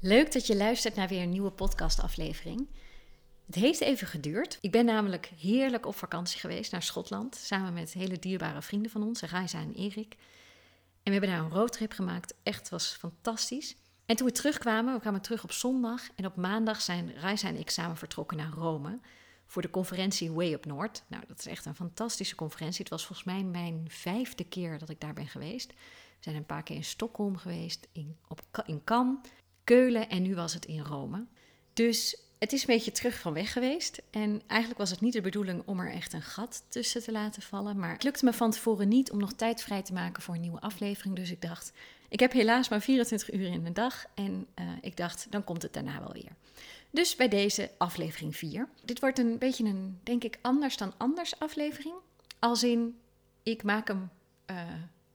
Leuk 0.00 0.32
dat 0.32 0.46
je 0.46 0.56
luistert 0.56 0.94
naar 0.94 1.08
weer 1.08 1.22
een 1.22 1.30
nieuwe 1.30 1.50
podcastaflevering. 1.50 2.68
Het 3.46 3.54
heeft 3.54 3.80
even 3.80 4.06
geduurd. 4.06 4.58
Ik 4.60 4.70
ben 4.70 4.84
namelijk 4.84 5.26
heerlijk 5.26 5.86
op 5.86 5.96
vakantie 5.96 6.40
geweest 6.40 6.72
naar 6.72 6.82
Schotland. 6.82 7.36
Samen 7.36 7.72
met 7.72 7.92
hele 7.92 8.18
dierbare 8.18 8.62
vrienden 8.62 8.90
van 8.90 9.02
ons, 9.02 9.20
Raisa 9.20 9.60
en 9.60 9.74
Erik. 9.74 10.16
En 11.02 11.02
we 11.02 11.10
hebben 11.10 11.30
daar 11.30 11.38
een 11.38 11.50
roadtrip 11.50 11.92
gemaakt. 11.92 12.34
Echt 12.42 12.68
was 12.68 12.86
fantastisch. 12.86 13.76
En 14.06 14.16
toen 14.16 14.26
we 14.26 14.32
terugkwamen, 14.32 14.94
we 14.94 15.00
kwamen 15.00 15.20
terug 15.20 15.44
op 15.44 15.52
zondag. 15.52 16.02
En 16.14 16.26
op 16.26 16.36
maandag 16.36 16.80
zijn 16.80 17.14
Raisa 17.14 17.48
en 17.48 17.58
ik 17.58 17.70
samen 17.70 17.96
vertrokken 17.96 18.36
naar 18.36 18.52
Rome. 18.52 18.98
Voor 19.46 19.62
de 19.62 19.70
conferentie 19.70 20.32
Way 20.32 20.52
Up 20.52 20.64
North. 20.64 21.04
Nou, 21.06 21.24
dat 21.28 21.38
is 21.38 21.46
echt 21.46 21.64
een 21.64 21.74
fantastische 21.74 22.34
conferentie. 22.34 22.80
Het 22.80 22.90
was 22.90 23.06
volgens 23.06 23.26
mij 23.26 23.42
mijn 23.42 23.84
vijfde 23.88 24.44
keer 24.44 24.78
dat 24.78 24.88
ik 24.88 25.00
daar 25.00 25.14
ben 25.14 25.28
geweest. 25.28 25.68
We 25.68 26.24
zijn 26.24 26.36
een 26.36 26.46
paar 26.46 26.62
keer 26.62 26.76
in 26.76 26.84
Stockholm 26.84 27.36
geweest, 27.36 27.88
in, 27.92 28.16
op, 28.28 28.40
in 28.66 28.84
Cannes, 28.84 29.18
En 29.70 30.22
nu 30.22 30.34
was 30.34 30.54
het 30.54 30.66
in 30.66 30.80
Rome. 30.80 31.24
Dus 31.72 32.22
het 32.38 32.52
is 32.52 32.60
een 32.60 32.74
beetje 32.74 32.92
terug 32.92 33.18
van 33.18 33.32
weg 33.32 33.52
geweest. 33.52 34.02
En 34.10 34.42
eigenlijk 34.46 34.80
was 34.80 34.90
het 34.90 35.00
niet 35.00 35.12
de 35.12 35.20
bedoeling 35.20 35.62
om 35.64 35.80
er 35.80 35.92
echt 35.92 36.12
een 36.12 36.22
gat 36.22 36.64
tussen 36.68 37.02
te 37.02 37.12
laten 37.12 37.42
vallen. 37.42 37.78
Maar 37.78 37.92
het 37.92 38.02
lukte 38.02 38.24
me 38.24 38.32
van 38.32 38.50
tevoren 38.50 38.88
niet 38.88 39.10
om 39.10 39.18
nog 39.18 39.32
tijd 39.32 39.62
vrij 39.62 39.82
te 39.82 39.92
maken 39.92 40.22
voor 40.22 40.34
een 40.34 40.40
nieuwe 40.40 40.60
aflevering. 40.60 41.16
Dus 41.16 41.30
ik 41.30 41.42
dacht, 41.42 41.72
ik 42.08 42.20
heb 42.20 42.32
helaas 42.32 42.68
maar 42.68 42.80
24 42.80 43.32
uur 43.32 43.46
in 43.46 43.64
de 43.64 43.72
dag. 43.72 44.04
En 44.14 44.46
uh, 44.60 44.66
ik 44.80 44.96
dacht, 44.96 45.26
dan 45.30 45.44
komt 45.44 45.62
het 45.62 45.72
daarna 45.72 45.98
wel 46.00 46.12
weer. 46.12 46.32
Dus 46.90 47.16
bij 47.16 47.28
deze 47.28 47.70
aflevering 47.78 48.36
4. 48.36 48.68
Dit 48.84 49.00
wordt 49.00 49.18
een 49.18 49.38
beetje 49.38 49.64
een, 49.64 49.98
denk 50.02 50.24
ik, 50.24 50.38
anders 50.40 50.76
dan 50.76 50.92
anders 50.96 51.38
aflevering. 51.38 51.94
Als 52.38 52.62
in, 52.62 52.98
ik 53.42 53.62
maak 53.62 53.88
hem 53.88 54.10
uh, 54.50 54.56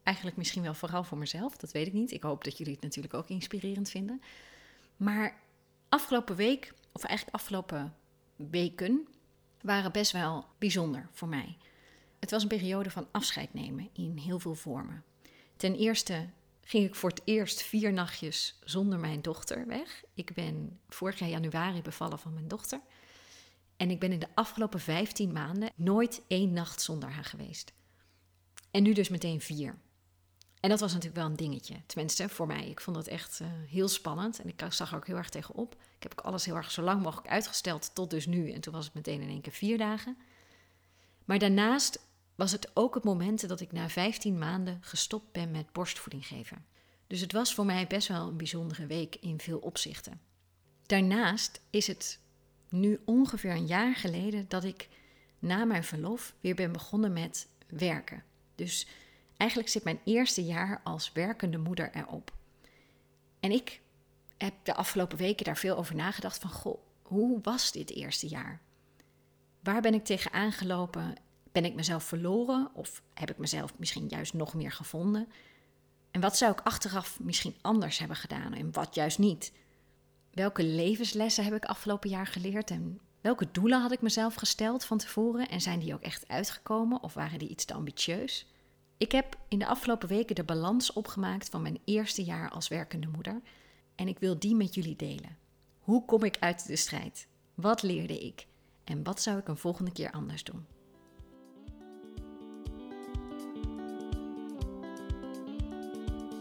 eigenlijk 0.04 0.38
misschien 0.38 0.64
wel 0.64 0.74
vooral 0.74 1.04
voor 1.04 1.18
mezelf. 1.18 1.58
Dat 1.58 1.72
weet 1.72 1.88
ik 1.88 1.94
niet. 1.94 2.12
Ik 2.12 2.24
hoop 2.24 2.44
dat 2.44 2.58
jullie 2.58 2.74
het 2.74 2.84
natuurlijk 2.84 3.14
ook 3.14 3.30
inspirerend 3.30 3.90
vinden. 3.90 4.22
Maar 4.98 5.40
afgelopen 5.90 6.36
week, 6.36 6.74
of 6.92 7.04
eigenlijk 7.04 7.38
afgelopen 7.38 7.96
weken, 8.36 9.08
waren 9.62 9.92
best 9.92 10.12
wel 10.12 10.46
bijzonder 10.58 11.10
voor 11.12 11.28
mij. 11.28 11.58
Het 12.20 12.32
was 12.32 12.42
een 12.42 12.48
periode 12.48 12.90
van 12.90 13.08
afscheid 13.12 13.54
nemen 13.54 13.90
in 13.94 14.18
heel 14.18 14.40
veel 14.40 14.56
vormen. 14.56 15.04
Ten 15.56 15.76
eerste 15.76 16.30
ging 16.62 16.86
ik 16.86 16.96
voor 16.96 17.10
het 17.10 17.22
eerst 17.24 17.62
vier 17.62 17.94
nachtjes 17.94 18.60
zonder 18.64 19.00
mijn 19.00 19.22
dochter 19.22 19.68
weg. 19.68 20.04
Ik 20.14 20.34
ben 20.34 20.80
vorig 20.90 21.20
jaar 21.20 21.30
januari 21.30 21.82
bevallen 21.82 22.20
van 22.20 22.34
mijn 22.34 22.48
dochter. 22.48 22.82
En 23.78 23.92
ik 23.92 24.00
ben 24.00 24.12
in 24.12 24.20
de 24.20 24.28
afgelopen 24.34 24.80
15 24.80 25.32
maanden 25.32 25.72
nooit 25.76 26.22
één 26.28 26.54
nacht 26.54 26.82
zonder 26.82 27.10
haar 27.10 27.26
geweest. 27.26 27.74
En 28.72 28.84
nu 28.84 28.94
dus 28.94 29.10
meteen 29.10 29.42
vier. 29.42 29.78
En 30.64 30.70
dat 30.70 30.80
was 30.80 30.94
natuurlijk 30.94 31.22
wel 31.22 31.30
een 31.30 31.36
dingetje. 31.36 31.76
Tenminste, 31.86 32.30
voor 32.30 32.48
mij. 32.48 32.70
Ik 32.70 32.82
vond 32.82 32.96
dat 32.96 33.08
echt 33.08 33.40
uh, 33.42 33.48
heel 33.68 33.88
spannend. 33.88 34.40
En 34.40 34.48
ik 34.48 34.66
zag 34.70 34.92
er 34.92 34.98
ook 34.98 35.08
heel 35.08 35.16
erg 35.16 35.30
tegenop. 35.30 35.74
Ik 35.74 36.04
heb 36.04 36.12
ook 36.12 36.26
alles 36.26 36.46
heel 36.46 36.56
erg 36.56 36.72
zo 36.72 36.82
lang 36.82 37.02
mogelijk 37.02 37.28
uitgesteld 37.28 37.96
tot 37.96 38.10
dus 38.10 38.26
nu. 38.26 38.52
En 38.52 38.62
toen 38.62 38.74
was 38.74 38.86
het 38.86 38.94
meteen 38.94 39.22
in 39.22 39.30
één 39.30 39.42
keer 39.42 39.52
vier 39.52 39.78
dagen. 39.78 40.18
Maar 41.26 41.40
daarnaast 41.40 42.00
was 42.36 42.52
het 42.52 42.72
ook 42.74 42.94
het 42.94 43.04
moment 43.04 43.48
dat 43.48 43.60
ik 43.60 43.72
na 43.72 43.90
15 43.90 44.38
maanden 44.38 44.78
gestopt 44.82 45.32
ben 45.32 45.52
met 45.52 45.72
borstvoeding 45.72 46.28
geven. 46.28 46.66
Dus 47.08 47.20
het 47.22 47.32
was 47.32 47.54
voor 47.54 47.66
mij 47.66 47.88
best 47.88 48.08
wel 48.08 48.28
een 48.28 48.38
bijzondere 48.38 48.86
week 48.86 49.16
in 49.16 49.40
veel 49.40 49.58
opzichten. 49.58 50.22
Daarnaast 50.86 51.62
is 51.70 51.88
het 51.88 52.20
nu 52.70 53.02
ongeveer 53.06 53.52
een 53.52 53.68
jaar 53.68 53.96
geleden 53.96 54.46
dat 54.48 54.64
ik 54.64 54.90
na 55.40 55.66
mijn 55.66 55.84
verlof 55.84 56.36
weer 56.42 56.56
ben 56.56 56.72
begonnen 56.72 57.14
met 57.14 57.48
werken. 57.68 58.24
Dus 58.56 58.88
eigenlijk 59.38 59.70
zit 59.70 59.84
mijn 59.84 60.00
eerste 60.04 60.44
jaar 60.44 60.82
als 60.84 61.12
werkende 61.12 61.58
moeder 61.58 61.96
erop. 61.96 62.34
En 63.40 63.52
ik 63.52 63.82
heb 64.38 64.54
de 64.64 64.74
afgelopen 64.74 65.18
weken 65.18 65.46
daar 65.46 65.58
veel 65.58 65.78
over 65.78 65.96
nagedacht 65.96 66.38
van, 66.38 66.50
goh, 66.50 66.78
hoe 67.02 67.40
was 67.42 67.72
dit 67.72 67.92
eerste 67.92 68.28
jaar? 68.28 68.62
Waar 69.60 69.82
ben 69.82 69.94
ik 69.94 70.06
tegen 70.06 70.32
aangelopen 70.32 71.16
ben 71.54 71.66
ik 71.66 71.74
mezelf 71.74 72.04
verloren 72.04 72.70
of 72.74 73.02
heb 73.14 73.30
ik 73.30 73.38
mezelf 73.38 73.74
misschien 73.78 74.08
juist 74.08 74.34
nog 74.34 74.54
meer 74.54 74.72
gevonden? 74.72 75.28
En 76.12 76.22
wat 76.22 76.38
zou 76.38 76.52
ik 76.52 76.62
achteraf 76.62 77.20
misschien 77.20 77.56
anders 77.62 77.98
hebben 77.98 78.18
gedaan 78.18 78.54
en 78.54 78.72
wat 78.72 78.96
juist 78.96 79.20
niet? 79.20 79.54
Welke 80.32 80.64
levenslessen 80.64 81.44
heb 81.44 81.54
ik 81.54 81.66
afgelopen 81.66 82.10
jaar 82.10 82.28
geleerd 82.28 82.72
en 82.72 83.00
welke 83.22 83.52
doelen 83.52 83.82
had 83.82 83.92
ik 83.92 84.02
mezelf 84.02 84.36
gesteld 84.36 84.86
van 84.86 84.98
tevoren 84.98 85.50
en 85.50 85.62
zijn 85.62 85.80
die 85.80 85.94
ook 85.94 86.02
echt 86.02 86.28
uitgekomen 86.28 87.04
of 87.04 87.14
waren 87.14 87.40
die 87.40 87.50
iets 87.50 87.66
te 87.66 87.74
ambitieus? 87.74 88.53
Ik 88.98 89.12
heb 89.12 89.38
in 89.48 89.60
de 89.60 89.68
afgelopen 89.68 90.08
weken 90.08 90.36
de 90.36 90.44
balans 90.44 90.94
opgemaakt 90.94 91.50
van 91.50 91.62
mijn 91.62 91.80
eerste 91.86 92.24
jaar 92.24 92.50
als 92.50 92.68
werkende 92.68 93.08
moeder 93.08 93.42
en 93.96 94.08
ik 94.08 94.20
wil 94.20 94.40
die 94.40 94.56
met 94.56 94.74
jullie 94.74 94.96
delen. 94.96 95.38
Hoe 95.80 96.06
kom 96.06 96.24
ik 96.24 96.38
uit 96.40 96.68
de 96.68 96.76
strijd? 96.76 97.28
Wat 97.54 97.84
leerde 97.84 98.20
ik? 98.20 98.48
En 98.84 99.04
wat 99.04 99.22
zou 99.22 99.38
ik 99.38 99.48
een 99.48 99.58
volgende 99.58 99.92
keer 99.92 100.12
anders 100.12 100.44
doen? 100.44 100.66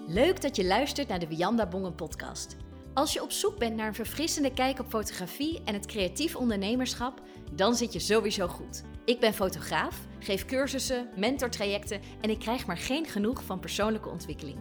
Leuk 0.06 0.40
dat 0.40 0.56
je 0.56 0.64
luistert 0.64 1.08
naar 1.08 1.18
de 1.18 1.28
Wianda 1.28 1.66
Bongen 1.66 1.94
podcast. 1.94 2.56
Als 2.94 3.12
je 3.12 3.22
op 3.22 3.30
zoek 3.30 3.58
bent 3.58 3.76
naar 3.76 3.86
een 3.86 3.94
verfrissende 3.94 4.52
kijk 4.52 4.78
op 4.78 4.88
fotografie 4.88 5.60
en 5.64 5.74
het 5.74 5.86
creatief 5.86 6.36
ondernemerschap, 6.36 7.22
dan 7.52 7.74
zit 7.74 7.92
je 7.92 7.98
sowieso 7.98 8.48
goed. 8.48 8.82
Ik 9.04 9.20
ben 9.20 9.34
fotograaf, 9.34 10.00
geef 10.18 10.44
cursussen, 10.44 11.08
mentortrajecten 11.16 12.00
en 12.20 12.30
ik 12.30 12.38
krijg 12.38 12.66
maar 12.66 12.76
geen 12.76 13.06
genoeg 13.06 13.44
van 13.44 13.60
persoonlijke 13.60 14.08
ontwikkeling. 14.08 14.58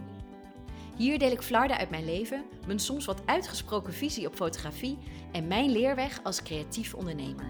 Hier 0.96 1.18
deel 1.18 1.30
ik 1.30 1.42
flarden 1.42 1.76
uit 1.76 1.90
mijn 1.90 2.04
leven, 2.04 2.44
mijn 2.66 2.78
soms 2.78 3.04
wat 3.04 3.22
uitgesproken 3.26 3.92
visie 3.92 4.26
op 4.26 4.34
fotografie 4.34 4.98
en 5.32 5.46
mijn 5.46 5.70
leerweg 5.70 6.20
als 6.22 6.42
creatief 6.42 6.94
ondernemer. 6.94 7.48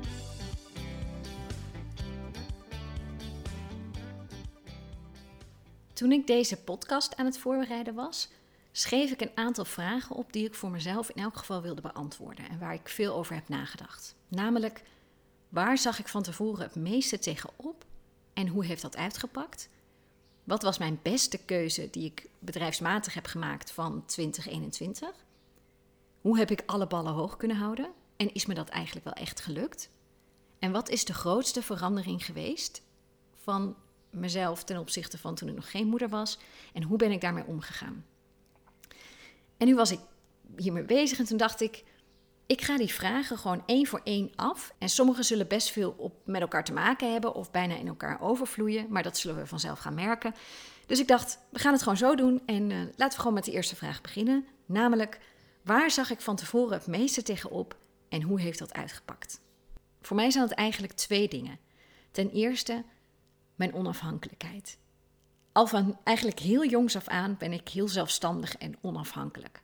Toen 5.92 6.12
ik 6.12 6.26
deze 6.26 6.62
podcast 6.62 7.16
aan 7.16 7.26
het 7.26 7.38
voorbereiden 7.38 7.94
was, 7.94 8.28
schreef 8.72 9.10
ik 9.10 9.21
een 9.21 9.31
aantal 9.34 9.65
vragen 9.65 10.16
op 10.16 10.33
die 10.33 10.47
ik 10.47 10.55
voor 10.55 10.71
mezelf 10.71 11.10
in 11.10 11.22
elk 11.22 11.37
geval 11.37 11.62
wilde 11.62 11.81
beantwoorden 11.81 12.49
en 12.49 12.59
waar 12.59 12.75
ik 12.75 12.88
veel 12.88 13.15
over 13.15 13.34
heb 13.34 13.49
nagedacht. 13.49 14.15
Namelijk, 14.28 14.83
waar 15.49 15.78
zag 15.78 15.99
ik 15.99 16.09
van 16.09 16.22
tevoren 16.22 16.62
het 16.62 16.75
meeste 16.75 17.19
tegenop 17.19 17.84
en 18.33 18.49
hoe 18.49 18.65
heeft 18.65 18.83
dat 18.83 18.97
uitgepakt? 18.97 19.69
Wat 20.44 20.62
was 20.62 20.78
mijn 20.78 20.99
beste 21.03 21.38
keuze 21.38 21.91
die 21.91 22.05
ik 22.05 22.28
bedrijfsmatig 22.38 23.15
heb 23.15 23.27
gemaakt 23.27 23.71
van 23.71 24.05
2021? 24.06 25.10
Hoe 26.21 26.39
heb 26.39 26.50
ik 26.50 26.62
alle 26.66 26.87
ballen 26.87 27.12
hoog 27.12 27.37
kunnen 27.37 27.56
houden 27.56 27.91
en 28.16 28.34
is 28.34 28.47
me 28.47 28.54
dat 28.54 28.69
eigenlijk 28.69 29.04
wel 29.04 29.15
echt 29.15 29.41
gelukt? 29.41 29.91
En 30.59 30.72
wat 30.72 30.89
is 30.89 31.04
de 31.04 31.15
grootste 31.15 31.62
verandering 31.62 32.25
geweest 32.25 32.83
van 33.43 33.77
mezelf 34.10 34.65
ten 34.65 34.78
opzichte 34.78 35.19
van 35.19 35.34
toen 35.34 35.49
ik 35.49 35.54
nog 35.54 35.71
geen 35.71 35.87
moeder 35.87 36.09
was 36.09 36.39
en 36.72 36.83
hoe 36.83 36.99
ben 36.99 37.10
ik 37.10 37.21
daarmee 37.21 37.47
omgegaan? 37.47 38.04
En 39.62 39.68
nu 39.68 39.74
was 39.74 39.90
ik 39.90 40.00
hiermee 40.56 40.82
bezig 40.82 41.18
en 41.18 41.24
toen 41.24 41.36
dacht 41.36 41.60
ik, 41.60 41.84
ik 42.46 42.60
ga 42.60 42.76
die 42.76 42.92
vragen 42.92 43.38
gewoon 43.38 43.62
één 43.66 43.86
voor 43.86 44.00
één 44.04 44.30
af. 44.36 44.74
En 44.78 44.88
sommige 44.88 45.22
zullen 45.22 45.48
best 45.48 45.70
veel 45.70 45.94
op, 45.98 46.14
met 46.24 46.40
elkaar 46.40 46.64
te 46.64 46.72
maken 46.72 47.12
hebben 47.12 47.34
of 47.34 47.50
bijna 47.50 47.74
in 47.74 47.86
elkaar 47.86 48.20
overvloeien, 48.20 48.86
maar 48.88 49.02
dat 49.02 49.18
zullen 49.18 49.36
we 49.36 49.46
vanzelf 49.46 49.78
gaan 49.78 49.94
merken. 49.94 50.34
Dus 50.86 51.00
ik 51.00 51.08
dacht, 51.08 51.38
we 51.50 51.58
gaan 51.58 51.72
het 51.72 51.82
gewoon 51.82 51.96
zo 51.96 52.14
doen 52.14 52.42
en 52.46 52.70
uh, 52.70 52.78
laten 52.96 53.08
we 53.08 53.18
gewoon 53.18 53.34
met 53.34 53.44
de 53.44 53.52
eerste 53.52 53.76
vraag 53.76 54.00
beginnen. 54.00 54.46
Namelijk, 54.66 55.20
waar 55.64 55.90
zag 55.90 56.10
ik 56.10 56.20
van 56.20 56.36
tevoren 56.36 56.72
het 56.72 56.86
meeste 56.86 57.22
tegenop 57.22 57.76
en 58.08 58.22
hoe 58.22 58.40
heeft 58.40 58.58
dat 58.58 58.72
uitgepakt? 58.72 59.40
Voor 60.00 60.16
mij 60.16 60.30
zijn 60.30 60.44
het 60.44 60.54
eigenlijk 60.54 60.92
twee 60.92 61.28
dingen. 61.28 61.58
Ten 62.10 62.30
eerste, 62.30 62.84
mijn 63.54 63.74
onafhankelijkheid. 63.74 64.78
Al 65.52 65.66
van 65.66 65.98
eigenlijk 66.04 66.38
heel 66.38 66.66
jongs 66.66 66.96
af 66.96 67.08
aan 67.08 67.36
ben 67.38 67.52
ik 67.52 67.68
heel 67.68 67.88
zelfstandig 67.88 68.56
en 68.56 68.76
onafhankelijk. 68.80 69.62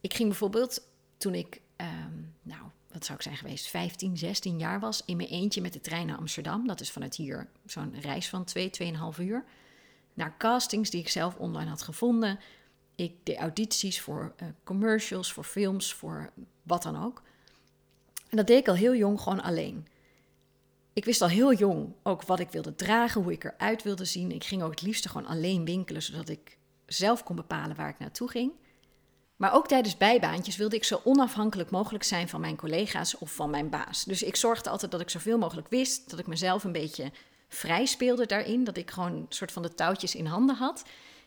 Ik 0.00 0.14
ging 0.14 0.28
bijvoorbeeld 0.28 0.82
toen 1.16 1.34
ik, 1.34 1.60
um, 1.76 2.34
nou, 2.42 2.62
wat 2.92 3.04
zou 3.04 3.18
ik 3.18 3.24
zijn 3.24 3.36
geweest, 3.36 3.66
15, 3.66 4.16
16 4.16 4.58
jaar 4.58 4.80
was, 4.80 5.02
in 5.04 5.16
mijn 5.16 5.28
eentje 5.28 5.60
met 5.60 5.72
de 5.72 5.80
trein 5.80 6.06
naar 6.06 6.16
Amsterdam. 6.16 6.66
Dat 6.66 6.80
is 6.80 6.90
vanuit 6.90 7.16
hier 7.16 7.48
zo'n 7.66 8.00
reis 8.00 8.28
van 8.28 8.44
2, 8.44 8.70
2,5 9.14 9.20
uur. 9.20 9.44
Naar 10.14 10.36
castings 10.38 10.90
die 10.90 11.00
ik 11.00 11.08
zelf 11.08 11.36
online 11.36 11.70
had 11.70 11.82
gevonden. 11.82 12.38
Ik 12.94 13.14
deed 13.22 13.36
audities 13.36 14.00
voor 14.00 14.34
uh, 14.42 14.48
commercials, 14.64 15.32
voor 15.32 15.44
films, 15.44 15.92
voor 15.92 16.30
wat 16.62 16.82
dan 16.82 17.04
ook. 17.04 17.22
En 18.28 18.36
dat 18.36 18.46
deed 18.46 18.58
ik 18.58 18.68
al 18.68 18.74
heel 18.74 18.94
jong 18.94 19.20
gewoon 19.20 19.42
alleen. 19.42 19.86
Ik 20.98 21.04
wist 21.04 21.22
al 21.22 21.28
heel 21.28 21.52
jong 21.52 21.94
ook 22.02 22.22
wat 22.22 22.40
ik 22.40 22.50
wilde 22.50 22.74
dragen, 22.74 23.22
hoe 23.22 23.32
ik 23.32 23.44
eruit 23.44 23.82
wilde 23.82 24.04
zien. 24.04 24.32
Ik 24.32 24.44
ging 24.44 24.62
ook 24.62 24.70
het 24.70 24.82
liefst 24.82 25.08
gewoon 25.08 25.26
alleen 25.26 25.64
winkelen, 25.64 26.02
zodat 26.02 26.28
ik 26.28 26.58
zelf 26.86 27.22
kon 27.22 27.36
bepalen 27.36 27.76
waar 27.76 27.88
ik 27.88 27.98
naartoe 27.98 28.30
ging. 28.30 28.52
Maar 29.36 29.54
ook 29.54 29.68
tijdens 29.68 29.96
bijbaantjes 29.96 30.56
wilde 30.56 30.76
ik 30.76 30.84
zo 30.84 31.00
onafhankelijk 31.04 31.70
mogelijk 31.70 32.04
zijn 32.04 32.28
van 32.28 32.40
mijn 32.40 32.56
collega's 32.56 33.18
of 33.18 33.32
van 33.32 33.50
mijn 33.50 33.70
baas. 33.70 34.04
Dus 34.04 34.22
ik 34.22 34.36
zorgde 34.36 34.70
altijd 34.70 34.90
dat 34.90 35.00
ik 35.00 35.10
zoveel 35.10 35.38
mogelijk 35.38 35.68
wist, 35.68 36.10
dat 36.10 36.18
ik 36.18 36.26
mezelf 36.26 36.64
een 36.64 36.72
beetje 36.72 37.12
vrij 37.48 37.86
speelde 37.86 38.26
daarin, 38.26 38.64
dat 38.64 38.76
ik 38.76 38.90
gewoon 38.90 39.12
een 39.12 39.26
soort 39.28 39.52
van 39.52 39.62
de 39.62 39.74
touwtjes 39.74 40.14
in 40.14 40.26
handen 40.26 40.56
had. 40.56 40.84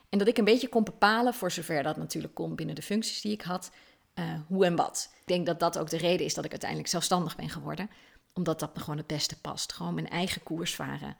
En 0.09 0.17
dat 0.17 0.27
ik 0.27 0.37
een 0.37 0.45
beetje 0.45 0.69
kon 0.69 0.83
bepalen, 0.83 1.33
voor 1.33 1.51
zover 1.51 1.83
dat 1.83 1.97
natuurlijk 1.97 2.33
kon 2.33 2.55
binnen 2.55 2.75
de 2.75 2.81
functies 2.81 3.21
die 3.21 3.31
ik 3.31 3.41
had, 3.41 3.71
eh, 4.13 4.25
hoe 4.47 4.65
en 4.65 4.75
wat. 4.75 5.09
Ik 5.19 5.27
denk 5.27 5.45
dat 5.45 5.59
dat 5.59 5.77
ook 5.77 5.89
de 5.89 5.97
reden 5.97 6.25
is 6.25 6.33
dat 6.33 6.45
ik 6.45 6.51
uiteindelijk 6.51 6.89
zelfstandig 6.89 7.35
ben 7.35 7.49
geworden. 7.49 7.89
Omdat 8.33 8.59
dat 8.59 8.73
me 8.75 8.79
gewoon 8.79 8.97
het 8.97 9.07
beste 9.07 9.41
past. 9.41 9.73
Gewoon 9.73 9.93
mijn 9.93 10.09
eigen 10.09 10.43
koers 10.43 10.75
varen. 10.75 11.17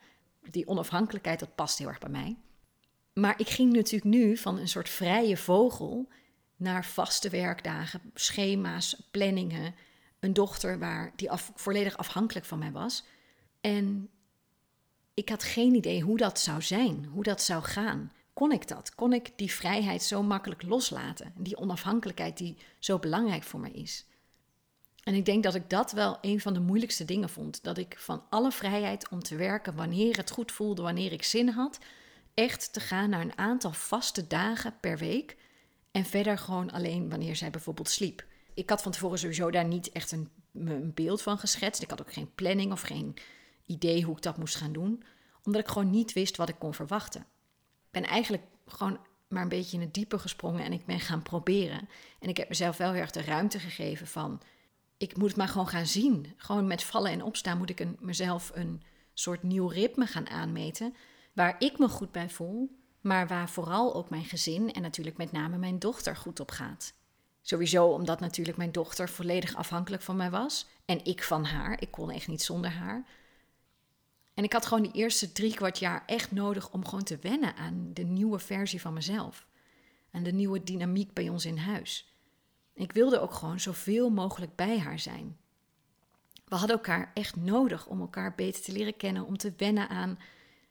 Die 0.50 0.68
onafhankelijkheid, 0.68 1.40
dat 1.40 1.54
past 1.54 1.78
heel 1.78 1.88
erg 1.88 1.98
bij 1.98 2.10
mij. 2.10 2.36
Maar 3.12 3.40
ik 3.40 3.48
ging 3.48 3.72
natuurlijk 3.72 4.04
nu 4.04 4.36
van 4.36 4.58
een 4.58 4.68
soort 4.68 4.88
vrije 4.88 5.36
vogel 5.36 6.08
naar 6.56 6.84
vaste 6.84 7.30
werkdagen, 7.30 8.00
schema's, 8.14 9.08
planningen. 9.10 9.74
Een 10.20 10.32
dochter 10.32 10.78
waar 10.78 11.12
die 11.16 11.28
volledig 11.54 11.96
afhankelijk 11.96 12.46
van 12.46 12.58
mij 12.58 12.72
was. 12.72 13.04
En 13.60 14.08
ik 15.14 15.28
had 15.28 15.42
geen 15.42 15.74
idee 15.74 16.00
hoe 16.00 16.16
dat 16.16 16.38
zou 16.38 16.62
zijn, 16.62 17.04
hoe 17.04 17.22
dat 17.22 17.42
zou 17.42 17.62
gaan. 17.62 18.12
Kon 18.32 18.52
ik 18.52 18.68
dat? 18.68 18.94
Kon 18.94 19.12
ik 19.12 19.32
die 19.36 19.52
vrijheid 19.52 20.02
zo 20.02 20.22
makkelijk 20.22 20.62
loslaten? 20.62 21.32
Die 21.36 21.56
onafhankelijkheid 21.56 22.36
die 22.36 22.56
zo 22.78 22.98
belangrijk 22.98 23.42
voor 23.42 23.60
mij 23.60 23.70
is. 23.70 24.06
En 25.02 25.14
ik 25.14 25.24
denk 25.24 25.42
dat 25.42 25.54
ik 25.54 25.70
dat 25.70 25.92
wel 25.92 26.18
een 26.20 26.40
van 26.40 26.54
de 26.54 26.60
moeilijkste 26.60 27.04
dingen 27.04 27.28
vond. 27.28 27.64
Dat 27.64 27.78
ik 27.78 27.94
van 27.98 28.22
alle 28.30 28.52
vrijheid 28.52 29.08
om 29.08 29.22
te 29.22 29.36
werken 29.36 29.74
wanneer 29.74 30.16
het 30.16 30.30
goed 30.30 30.52
voelde, 30.52 30.82
wanneer 30.82 31.12
ik 31.12 31.22
zin 31.22 31.48
had, 31.48 31.78
echt 32.34 32.72
te 32.72 32.80
gaan 32.80 33.10
naar 33.10 33.20
een 33.20 33.38
aantal 33.38 33.72
vaste 33.72 34.26
dagen 34.26 34.74
per 34.80 34.98
week. 34.98 35.36
En 35.90 36.04
verder 36.04 36.38
gewoon 36.38 36.70
alleen 36.70 37.10
wanneer 37.10 37.36
zij 37.36 37.50
bijvoorbeeld 37.50 37.88
sliep. 37.88 38.24
Ik 38.54 38.70
had 38.70 38.82
van 38.82 38.92
tevoren 38.92 39.18
sowieso 39.18 39.50
daar 39.50 39.64
niet 39.64 39.92
echt 39.92 40.12
een, 40.12 40.28
een 40.52 40.94
beeld 40.94 41.22
van 41.22 41.38
geschetst. 41.38 41.82
Ik 41.82 41.90
had 41.90 42.00
ook 42.00 42.12
geen 42.12 42.34
planning 42.34 42.72
of 42.72 42.80
geen 42.80 43.16
idee 43.66 44.02
hoe 44.02 44.16
ik 44.16 44.22
dat 44.22 44.38
moest 44.38 44.56
gaan 44.56 44.72
doen, 44.72 45.02
omdat 45.44 45.60
ik 45.60 45.68
gewoon 45.68 45.90
niet 45.90 46.12
wist 46.12 46.36
wat 46.36 46.48
ik 46.48 46.58
kon 46.58 46.74
verwachten. 46.74 47.20
Ik 47.20 47.90
ben 47.90 48.04
eigenlijk 48.04 48.42
gewoon 48.66 48.98
maar 49.28 49.42
een 49.42 49.48
beetje 49.48 49.76
in 49.76 49.82
het 49.82 49.94
diepe 49.94 50.18
gesprongen 50.18 50.64
en 50.64 50.72
ik 50.72 50.86
ben 50.86 51.00
gaan 51.00 51.22
proberen. 51.22 51.88
En 52.18 52.28
ik 52.28 52.36
heb 52.36 52.48
mezelf 52.48 52.76
wel 52.76 52.92
heel 52.92 53.00
erg 53.00 53.10
de 53.10 53.22
ruimte 53.22 53.58
gegeven 53.58 54.06
van, 54.06 54.40
ik 55.02 55.16
moet 55.16 55.28
het 55.28 55.36
maar 55.36 55.48
gewoon 55.48 55.68
gaan 55.68 55.86
zien. 55.86 56.32
Gewoon 56.36 56.66
met 56.66 56.82
vallen 56.82 57.10
en 57.10 57.22
opstaan 57.22 57.58
moet 57.58 57.70
ik 57.70 57.80
een, 57.80 57.96
mezelf 58.00 58.50
een 58.54 58.82
soort 59.14 59.42
nieuw 59.42 59.66
ritme 59.66 60.06
gaan 60.06 60.28
aanmeten, 60.28 60.94
waar 61.32 61.56
ik 61.58 61.78
me 61.78 61.88
goed 61.88 62.12
bij 62.12 62.30
voel, 62.30 62.78
maar 63.00 63.28
waar 63.28 63.48
vooral 63.48 63.94
ook 63.94 64.10
mijn 64.10 64.24
gezin 64.24 64.72
en 64.72 64.82
natuurlijk 64.82 65.16
met 65.16 65.32
name 65.32 65.58
mijn 65.58 65.78
dochter 65.78 66.16
goed 66.16 66.40
op 66.40 66.50
gaat. 66.50 66.94
Sowieso 67.40 67.86
omdat 67.86 68.20
natuurlijk 68.20 68.56
mijn 68.56 68.72
dochter 68.72 69.08
volledig 69.08 69.54
afhankelijk 69.54 70.02
van 70.02 70.16
mij 70.16 70.30
was 70.30 70.66
en 70.84 71.04
ik 71.04 71.22
van 71.22 71.44
haar. 71.44 71.80
Ik 71.80 71.90
kon 71.90 72.10
echt 72.10 72.28
niet 72.28 72.42
zonder 72.42 72.70
haar. 72.70 73.06
En 74.34 74.44
ik 74.44 74.52
had 74.52 74.66
gewoon 74.66 74.82
die 74.82 74.92
eerste 74.92 75.32
drie 75.32 75.54
kwart 75.54 75.78
jaar 75.78 76.02
echt 76.06 76.30
nodig 76.30 76.70
om 76.70 76.84
gewoon 76.84 77.04
te 77.04 77.18
wennen 77.20 77.56
aan 77.56 77.90
de 77.92 78.04
nieuwe 78.04 78.38
versie 78.38 78.80
van 78.80 78.92
mezelf. 78.92 79.46
Aan 80.10 80.22
de 80.22 80.32
nieuwe 80.32 80.64
dynamiek 80.64 81.12
bij 81.12 81.28
ons 81.28 81.44
in 81.44 81.56
huis. 81.56 82.11
Ik 82.74 82.92
wilde 82.92 83.20
ook 83.20 83.32
gewoon 83.32 83.60
zoveel 83.60 84.10
mogelijk 84.10 84.56
bij 84.56 84.78
haar 84.78 84.98
zijn. 84.98 85.36
We 86.44 86.56
hadden 86.56 86.76
elkaar 86.76 87.10
echt 87.14 87.36
nodig 87.36 87.86
om 87.86 88.00
elkaar 88.00 88.34
beter 88.34 88.62
te 88.62 88.72
leren 88.72 88.96
kennen, 88.96 89.26
om 89.26 89.36
te 89.36 89.52
wennen 89.56 89.88
aan. 89.88 90.18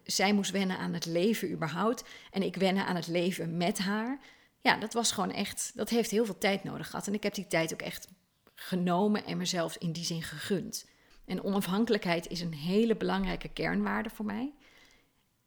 Zij 0.03 0.33
moest 0.33 0.51
wennen 0.51 0.77
aan 0.77 0.93
het 0.93 1.05
leven 1.05 1.51
überhaupt 1.51 2.03
en 2.31 2.43
ik 2.43 2.55
wennen 2.55 2.85
aan 2.85 2.95
het 2.95 3.07
leven 3.07 3.57
met 3.57 3.79
haar. 3.79 4.19
Ja, 4.61 4.77
dat 4.77 4.93
was 4.93 5.11
gewoon 5.11 5.31
echt, 5.31 5.71
dat 5.75 5.89
heeft 5.89 6.11
heel 6.11 6.25
veel 6.25 6.37
tijd 6.37 6.63
nodig 6.63 6.89
gehad. 6.89 7.07
En 7.07 7.13
ik 7.13 7.23
heb 7.23 7.33
die 7.33 7.47
tijd 7.47 7.73
ook 7.73 7.81
echt 7.81 8.07
genomen 8.55 9.25
en 9.25 9.37
mezelf 9.37 9.75
in 9.75 9.91
die 9.91 10.05
zin 10.05 10.23
gegund. 10.23 10.85
En 11.25 11.43
onafhankelijkheid 11.43 12.27
is 12.27 12.41
een 12.41 12.53
hele 12.53 12.95
belangrijke 12.95 13.49
kernwaarde 13.49 14.09
voor 14.09 14.25
mij. 14.25 14.53